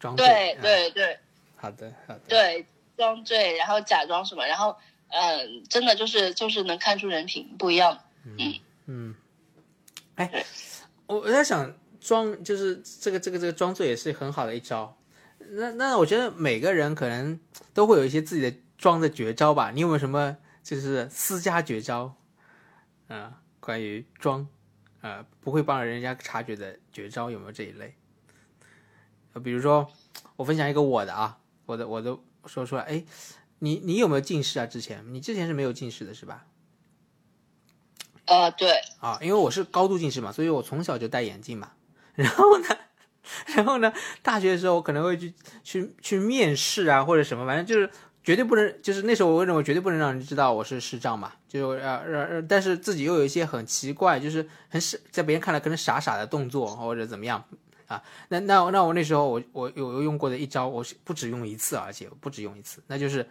[0.00, 1.16] 装对对对，
[1.56, 4.76] 好的好的，对装醉，然后假装什么，然后
[5.11, 7.98] 嗯，真的就是就是能看出人品不一样。
[8.24, 8.54] 嗯。
[8.86, 9.14] 嗯，
[10.16, 10.44] 哎，
[11.06, 14.96] 我我在想装，就是这个这个这个装作也是很好的一招。
[15.52, 17.38] 那那我觉得每个人可能
[17.72, 19.70] 都会有一些自己的装的绝招吧。
[19.70, 22.16] 你有没有什么就是私家绝招？
[23.08, 24.46] 啊、关于装，
[25.00, 27.94] 呃，不会帮人家察觉的绝招有没有这一类？
[29.32, 29.90] 呃，比如说
[30.36, 32.82] 我分享一个我的啊，我的我都说出来。
[32.82, 33.04] 哎，
[33.61, 34.66] 你你有没有近视啊？
[34.66, 36.44] 之前你之前是没有近视的是吧？
[38.26, 41.70] 呃，对，啊，因为我是高度近视嘛，所以我从小就戴眼镜嘛。
[42.14, 42.66] 然后呢，
[43.56, 43.92] 然后呢，
[44.22, 45.32] 大学的时候我可能会去
[45.62, 47.88] 去去面试啊，或者什么，反正就是
[48.22, 57.42] 绝对不能，就是那时候我认为绝对不能让人知道我是视障嘛，就让让让，但是自己又有一些很奇怪，就是很傻，在别人看来可能傻傻的动作或者怎么样
[57.86, 58.02] 啊。
[58.28, 63.26] 那那那我那时候我我有有用过的一招，我是不止用一次，而且不止用一次，那就是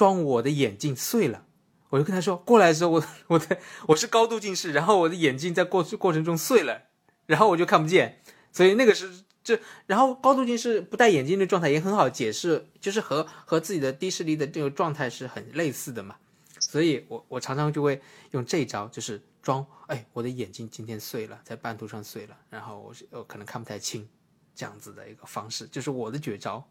[0.00, 1.44] 装我的眼镜碎了。
[1.90, 6.84] 我就跟他说，过来的时候我我的我是高度近视，然后我的眼镜在过过程中碎了，
[7.26, 9.10] 然后我就看不见，所以那个是
[9.44, 16.16] 这，然后高度近视不戴眼镜的状态也很好解释，就是和和自己的低视力的这个状态是很类似的嘛，
[16.60, 24.08] 所以我我常常就会用这招，就是装，哎，我的眼镜今天碎了，在半途上碎了，然后我是我可能看不太清，
[24.54, 26.66] 这样子的一个方式，就是我的绝招，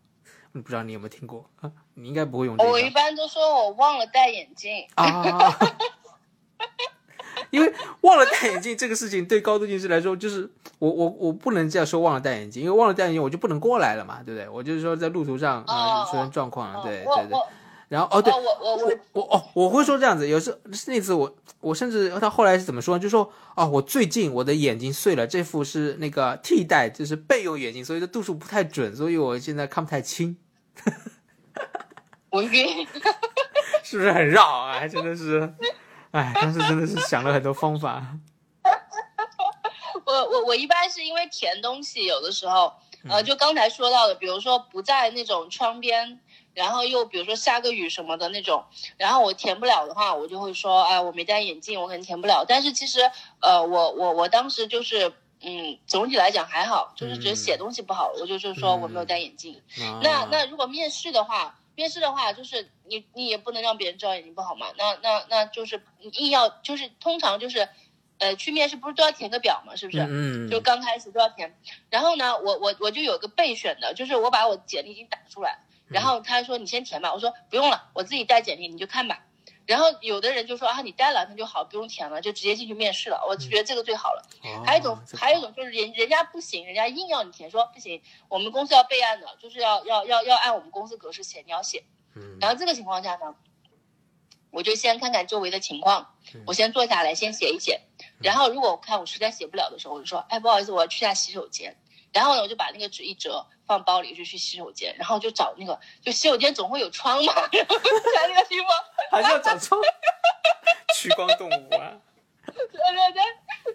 [0.54, 1.72] 不知道你有没有听过啊？
[1.94, 2.70] 你应该不会用这个。
[2.70, 4.86] 我一般都说我忘了戴眼镜。
[4.96, 5.58] 啊，
[7.52, 14.50] 因为忘了戴眼镜这个事情，对高度近视来说，就是我我我不能这样说忘了戴眼镜，因为忘了戴眼镜我就不能过来了嘛，对不对？
[14.50, 17.32] 我就是说在路途上啊、哦出现状况对对对。
[17.32, 17.48] 我
[17.90, 23.02] 然后哦对，哦我我我我哦，我会说这样子，有时那次我我甚至他后来是怎么说呢？
[23.02, 30.38] 就说哦，我最近我的眼睛碎了，这副是那个替代，就是备用眼镜，所以这度数不太准，所以我现在看不太清，
[32.30, 32.88] 我晕。
[33.82, 34.78] 是不是很绕啊？
[34.78, 35.52] 还真的是，
[36.12, 38.06] 哎，当时真的是想了很多方法。
[40.06, 42.72] 我我我一般是因为填东西，有的时候，
[43.04, 46.20] 嗯呃，就刚才说到的，比如说不在那种窗边，
[46.60, 48.66] 然后又比如说下个雨什么的那种，
[48.98, 52.44] 然后我填不了的话，我就会说，哎，我没戴眼镜，我可能填不了。
[52.46, 53.00] 但是其实，
[53.40, 59.56] 呃，我我我当时就是，嗯，总体来讲还好，就是只是写东西不好，我就是说我没有戴眼镜。
[59.80, 67.70] 啊那那如果面试的话，面试的话就是你你也不能让别人知道眼睛不好嘛，那那那就是你硬要就是通常就是，
[68.18, 70.06] 呃，去面试不是都要填个表嘛，是不是？
[70.10, 71.58] 嗯，就刚开始都要填。
[71.90, 75.58] 然后呢，我我我就有个备选的，就是我把我简历已经打出来，
[75.90, 79.26] 然后他说你先填吧，我说不用了，我自己带简历，你就看吧。
[79.66, 83.24] 然后有的人就说啊，你带了那就好，不用填了，就直接进去面试了。
[83.28, 84.28] 我觉得这个最好了。
[84.44, 91.84] 哦还有一种，这个还有一种就是人人家不行，人家硬要你填，说不行，我们公司要备案的，就是要要要要按我们公司格式写，你要写。
[92.16, 93.36] 嗯然后这个情况下呢，
[94.50, 97.80] 我就先看看周围的情况，嗯我先坐下来先写一写，
[98.20, 101.78] 然后如果我看我实在写不了的时候，我就说，哎，不好意思，我要去下洗手间。
[102.12, 108.68] 然后呢，我就把那个纸一折，放包里，就去洗手间，然后就找那个，就洗手间总会有窗嘛，然后就在那个地方，
[109.12, 109.80] 还是要找窗，
[110.96, 111.94] 趋光动物啊。
[112.50, 113.22] 对对对，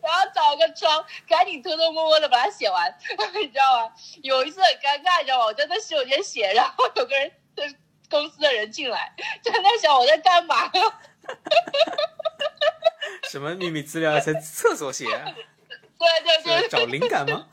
[0.03, 2.93] 然后找个窗，赶紧偷偷摸摸的把它写完，
[3.41, 3.93] 你知道吗？
[4.21, 5.45] 有一次很尴尬，你知道吗？
[5.45, 7.31] 我在那洗手间写，然后有个人，
[8.11, 9.15] 公司的人进来，
[9.45, 10.69] 就在那想我在干嘛。
[13.31, 15.25] 什么秘密资料在厕所写啊？
[15.97, 17.47] 对对对是找灵感吗？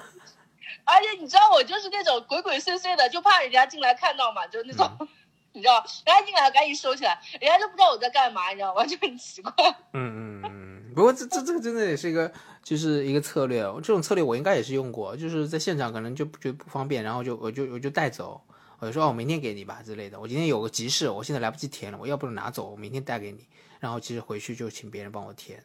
[0.91, 5.07] 而且你知道我就是那种鬼鬼祟祟的，就怕人家进来看到嘛，就是那种，
[5.53, 5.75] 你知道，
[6.05, 8.83] 人家进来赶紧收起来，人家就不知道我在干嘛，你知道吗？
[8.87, 9.53] 就很奇怪。
[9.93, 10.93] 嗯嗯嗯。
[10.93, 12.29] 不过这这这个真的也是一个，
[12.61, 13.75] 就是一个策略哦。
[13.77, 18.41] 这种策略我应该也是用过，就是在现场可能就觉得不方便，然后就我就我就带走，
[18.79, 20.19] 我就说哦，我明天给你吧之类的。
[20.19, 23.47] 我今天有个急事，我现在来不及填了，我要不能拿走，我明天带给你。
[23.79, 25.63] 然后其实回去就请别人帮我填，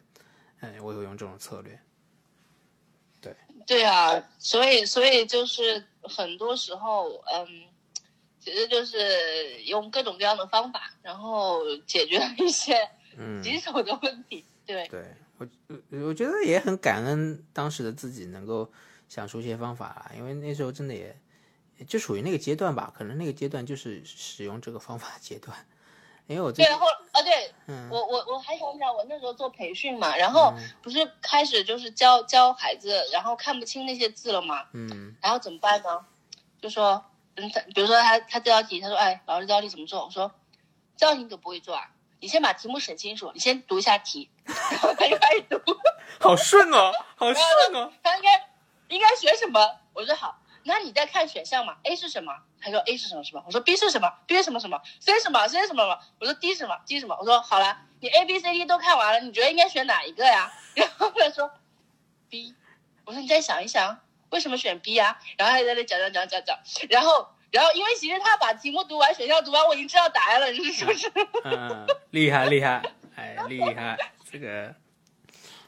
[0.61, 1.77] 嗯，我有用这种策略。
[3.67, 7.45] 对啊，所以所以就是很多时候，嗯，
[8.39, 12.73] 其实就是用各种各样的方法，然后解决了一些
[13.17, 14.45] 嗯，棘手的问题。
[14.65, 15.03] 对，对
[15.37, 18.71] 我，我我觉得也很感恩当时的自己能够
[19.09, 21.13] 想出一些方法来，因为那时候真的也
[21.85, 25.53] 就属于那个阶段吧，可能那个阶段就是使用这个方法阶段。
[26.27, 36.05] 因为我最对，后啊，对嗯我我我还想起来，我那时候做培训嘛，然后不是开始就是教教孩子，然后看不清那些字了嘛，嗯然后怎么办呢？
[36.61, 37.03] 就说，
[37.35, 40.03] 嗯，他比如说他他这道题，他说，哎，老师这道题怎么做？
[40.05, 40.31] 我说，
[40.97, 41.89] 这道题你都不会做啊？
[42.19, 45.59] 你先把题目审清楚，你先读一下题， 然后他就开始读，
[46.19, 47.91] 好顺哦，好顺哦。
[48.03, 48.49] 他应该
[48.89, 49.59] 应该学什么？
[49.93, 52.33] 我说好，那你再看选项嘛，A 是什么？
[52.59, 53.41] 他说 A 是什么什么？
[53.45, 55.99] 我说 B 是什么？B 什么什么？C 什么？C 什么什么？
[56.19, 57.15] 我说 D 什么？D 什么？
[57.19, 60.51] 我说好了，你 A B C D 都看完了，你觉得应该选哪一个呀？
[60.75, 61.49] 然后他说
[62.29, 62.53] B，
[63.05, 63.97] 我说你再想一想，
[64.29, 65.17] 为什么选 B 呀？
[65.37, 66.57] 然后他就在那讲讲讲讲讲，
[66.89, 71.09] 然后然后因为其实他把题目读完，选项读完，我已经知道答案了，你是不是？
[71.45, 72.83] 嗯，厉害厉害，
[73.15, 73.97] 哎，厉害，
[74.29, 74.75] 这个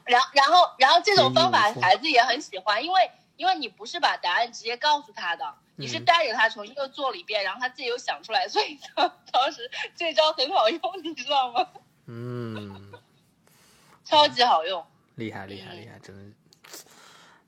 [0.04, 3.10] 然后然后然后这种方法嗯孩子也很喜欢，因为
[3.40, 11.66] 因为你不是把答案直接告诉他的，你是嗯带着他重新又做了一遍，然后他自己又想出来，所以当 当时这招很好用，你知道吗？
[12.04, 12.92] 嗯，
[14.04, 14.86] 超级好用。
[15.14, 16.22] 厉害厉害厉害，真的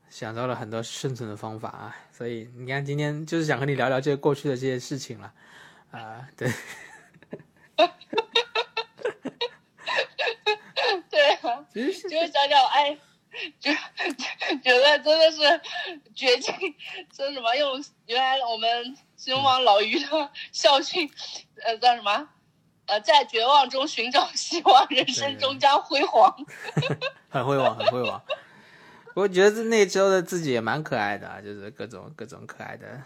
[0.09, 1.95] 想到了很多生存的方法啊！
[2.11, 5.31] 所以你看，今天就是想和你聊聊这些过去的这些事情了
[5.91, 6.51] 啊、对，
[11.11, 12.97] 对啊，其实是就是想想，哎，
[13.59, 13.71] 就
[14.73, 15.61] 觉得真的是
[16.13, 16.53] 绝境，
[17.15, 21.09] 说什么用原来我们熊王老于的校训，
[21.63, 22.29] 呃，叫什么？
[22.85, 26.35] 呃，在绝望中寻找希望，人生终将辉煌。
[27.29, 28.21] 很辉煌，很辉煌。
[29.15, 33.01] 我觉得那时候的自己也蛮可爱的啊，就是各种各种可爱的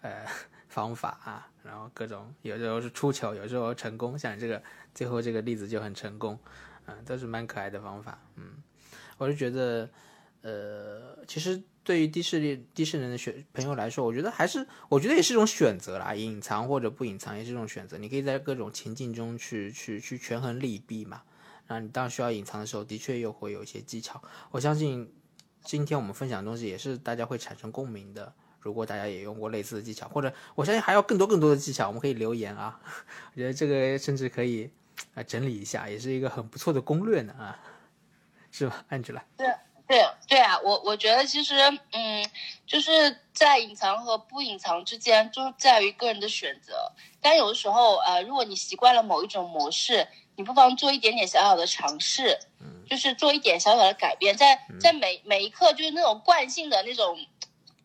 [0.00, 0.26] 呃
[0.68, 4.60] 方法啊，然后各种有时候是出糗，有时候成功，像这个
[4.92, 6.36] 最后这个例子就很成功，
[6.86, 8.18] 嗯、都是蛮可爱的方法。
[8.36, 8.54] 嗯，
[9.16, 9.88] 我就觉得
[10.44, 21.22] 呃，其实对于低视力低视能的学朋友来说，我觉得还是我觉得也是一种选择啦，隐藏或者不隐藏也是一种选择，你可以在各种情境中去去去权衡利弊嘛。
[21.66, 24.22] 那你当需要隐藏的时候，的确又会有一些技巧。
[24.50, 25.10] 我相信
[25.62, 28.30] 今天我们分享的东西也是大家会产生共鸣的。
[28.60, 32.78] 如果大家也用过类似的技巧，或者我相信还有更多更多的技巧，我们可以留言啊。
[33.32, 34.70] 我觉得这个甚至可以
[35.14, 37.58] 啊整理一下，也是一个很不错的攻略呢啊，
[38.50, 39.22] 是吧，Angela？
[39.36, 39.46] 对
[39.86, 39.98] 对
[40.38, 41.54] 啊，我我觉得其实，
[41.92, 42.30] 嗯，
[42.66, 46.90] 就是在隐藏和不隐藏之间，就在于个人的选择。
[47.20, 50.06] 但有的时候，呃，如果你习惯了某一种模式，
[50.36, 52.38] 你不妨做一点点小小的尝试，
[52.88, 57.18] 就是做一点小小的改变，在在每每一刻，就是那种惯性的那种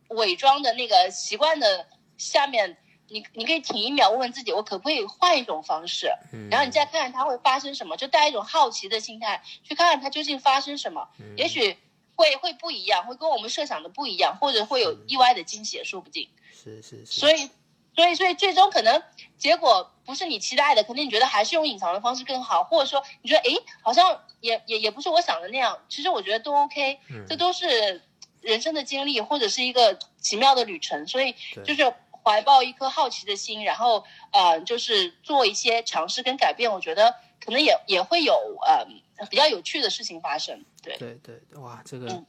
[0.09, 1.87] 伪装的那个习惯的
[2.17, 2.77] 下面，
[3.07, 6.11] 你你可以停一秒，问问自己，我可不可以换一种方式？
[6.49, 11.77] 然后你再看看它会发生什么，就带一种好奇的心态去看看它究竟发生什么，也许
[12.19, 16.27] 会会不一样，会跟我们设想的不一样，或者会有意外的惊喜，也说不定。
[16.51, 17.49] 是是是，所以，
[17.95, 19.01] 所以，所以最终可能
[19.37, 25.79] 结果不是你期待的，可能你觉得还是用隐藏的方式更好，或者说你觉得诶，好像也也也不是我想的那样。
[25.87, 28.01] 其实我觉得都 OK，这都是
[28.41, 31.07] 人生的经历，或者是一个奇妙的旅程。
[31.07, 34.03] 所以就是怀抱一颗好奇的心，然后
[34.33, 38.33] 呃，就是做一些尝试跟改变，我觉得可能也也会有
[38.65, 38.85] 呃
[39.29, 40.63] 比较有趣的事情发生。
[40.81, 42.25] 对，对对，哇，这个嗯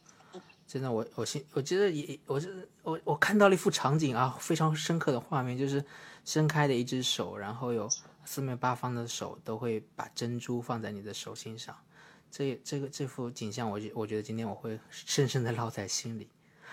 [0.67, 5.85] 真的我我心我觉得也我是我我看到了一幅场景啊，非常深刻的画面，就是
[6.25, 7.91] 伸开的一只手，然后有
[8.25, 11.77] 四面八方的手都会把珍珠放在你的手心上。
[12.31, 16.29] 这这个这幅景象，我觉我觉得今天我会深深的烙在心里，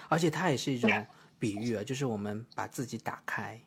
[0.09, 1.07] 而且它也是一种
[1.39, 3.59] 比喻啊，就是我们把自己打开，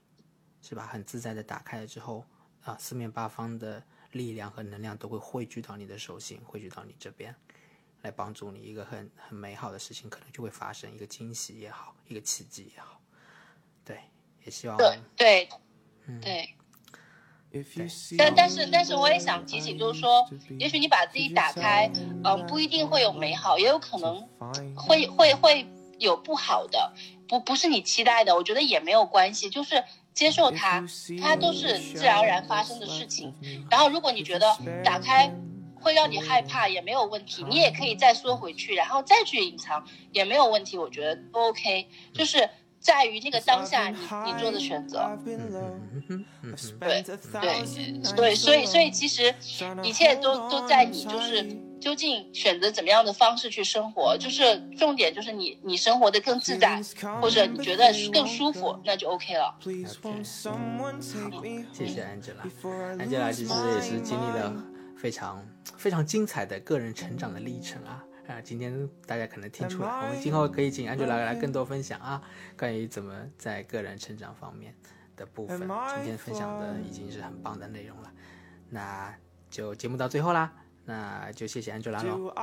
[0.62, 0.86] 是吧？
[0.86, 2.24] 很自在的打开了之后
[2.62, 3.82] 啊，四面八方的
[4.12, 7.34] 力量和能量都会汇聚到你的手心，汇聚到你这边。
[8.02, 12.98] 来帮助你一个很很美好的事情，可能就会发生一个惊喜也好，一个奇迹也好。
[13.84, 14.00] 对，
[14.42, 15.48] 也希望对对
[16.06, 16.48] 嗯对。
[18.16, 20.26] 但但是但是我也想提醒，就是说，
[20.58, 21.90] 也许你把自己打开，
[22.24, 24.26] 嗯，不一定会有美好，也有可能
[24.76, 25.66] 会会会
[25.98, 26.94] 有不好的，
[27.28, 30.84] 不不是你期待的，我觉得也没有关系，就是接受它，
[31.20, 33.34] 它都是自然而然发生的事情。
[33.70, 34.46] 然后如果你觉得
[34.84, 35.32] 打开
[35.74, 39.82] 会让你害怕，也没有问题，你也可以再缩回去，然后再去隐藏，
[40.12, 42.48] 也没有问题，我觉得都 OK，就是
[42.78, 43.96] 在于那个当下你
[44.26, 45.18] 你做的选择。
[45.24, 47.64] 对对
[48.14, 49.34] 对，所以所以其实
[49.82, 51.42] 一切都都在你，就是
[51.80, 56.80] 究竟选择怎么样的方式去生活，就是重点就是你你生活的更自在，
[57.20, 59.56] 或者你觉得更舒服，那就 OK 了。
[61.72, 62.42] 谢谢 Angela。
[62.98, 64.64] Angela 其实也是经历了
[64.96, 65.44] 非常
[65.76, 68.04] 非常精彩的个人成长的历程啊。
[68.28, 72.22] 啊，今天大家可能听出来，我们今后可以请 Angela 来更多分享啊，
[72.56, 74.72] 关于怎么在个人成长方面
[75.16, 75.58] 的部分。
[75.58, 78.12] 今天分享的已经是很棒的内容了，
[78.68, 79.12] 那
[79.50, 80.52] 就节目到最后啦，
[80.90, 82.34] 那就谢谢 Angela 喽。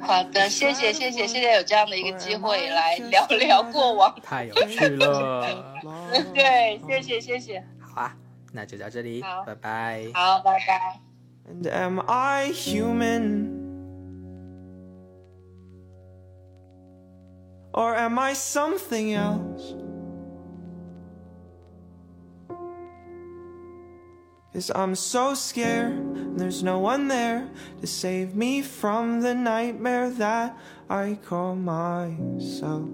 [0.00, 5.82] 好的，谢谢谢谢谢谢有这样的一个机会来聊聊过往，太有趣了。
[6.32, 8.16] 对，谢谢谢谢，好啊，
[8.52, 10.06] 那就到这里好，拜拜。
[10.14, 11.00] 好，拜拜。
[11.50, 13.60] And am I human?
[17.72, 19.74] Or am I something else?
[24.52, 27.48] Cause I'm so scared, and there's no one there
[27.80, 30.58] to save me from the nightmare that
[30.90, 32.90] I call myself.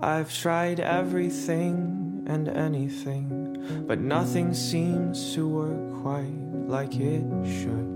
[0.00, 6.26] I've tried everything and anything, but nothing seems to work quite
[6.66, 7.94] like it should.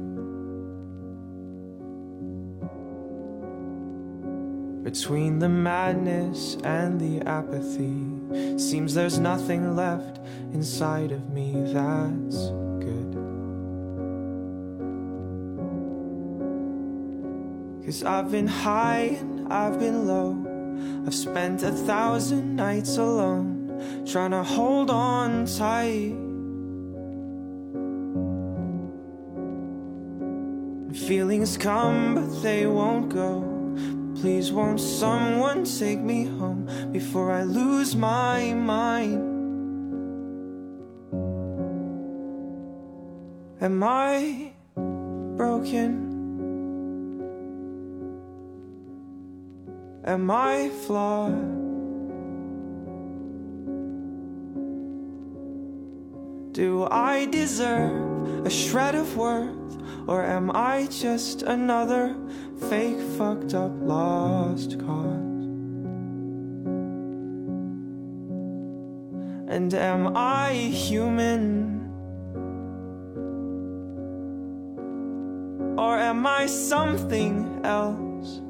[4.85, 8.07] Between the madness and the apathy,
[8.59, 10.18] seems there's nothing left
[10.53, 12.51] inside of me that's
[12.81, 13.14] good.
[17.85, 20.37] Cause I've been high and I've been low.
[21.07, 26.14] I've spent a thousand nights alone, trying to hold on tight.
[31.07, 33.57] Feelings come, but they won't go.
[34.20, 39.22] Please, won't someone take me home before I lose my mind?
[43.60, 44.50] Am I
[45.36, 46.08] broken?
[50.04, 51.68] Am I flawed?
[56.52, 62.16] Do I deserve a shred of worth, or am I just another
[62.59, 65.28] fake, fucked up, lost cause?
[69.48, 71.78] And am I human?
[75.78, 78.40] Or am I something else?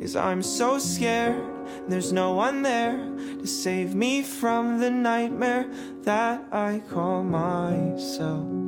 [0.00, 1.40] Cause I'm so scared,
[1.88, 2.96] there's no one there
[3.38, 5.70] to save me from the nightmare
[6.02, 8.59] that I call myself.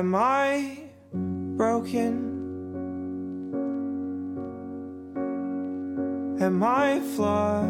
[0.00, 0.78] Am I
[1.12, 2.14] broken?
[6.40, 7.68] Am I flawed?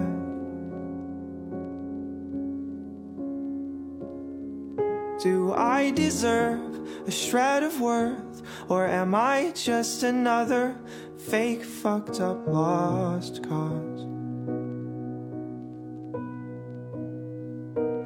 [5.20, 8.42] Do I deserve a shred of worth?
[8.68, 10.76] Or am I just another
[11.18, 14.02] fake, fucked up, lost cause?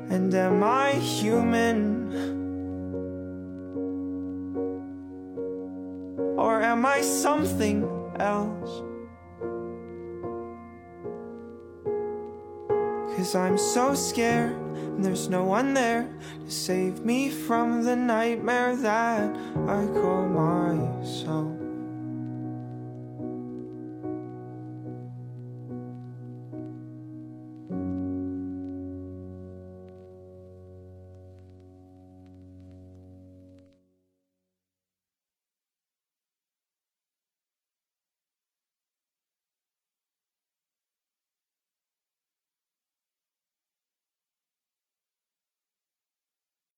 [0.09, 2.34] And am I human?
[7.03, 7.85] Something
[8.19, 8.83] else?
[13.17, 16.09] Cause I'm so scared, and there's no one there
[16.45, 19.37] to save me from the nightmare that
[19.69, 21.54] I call myself.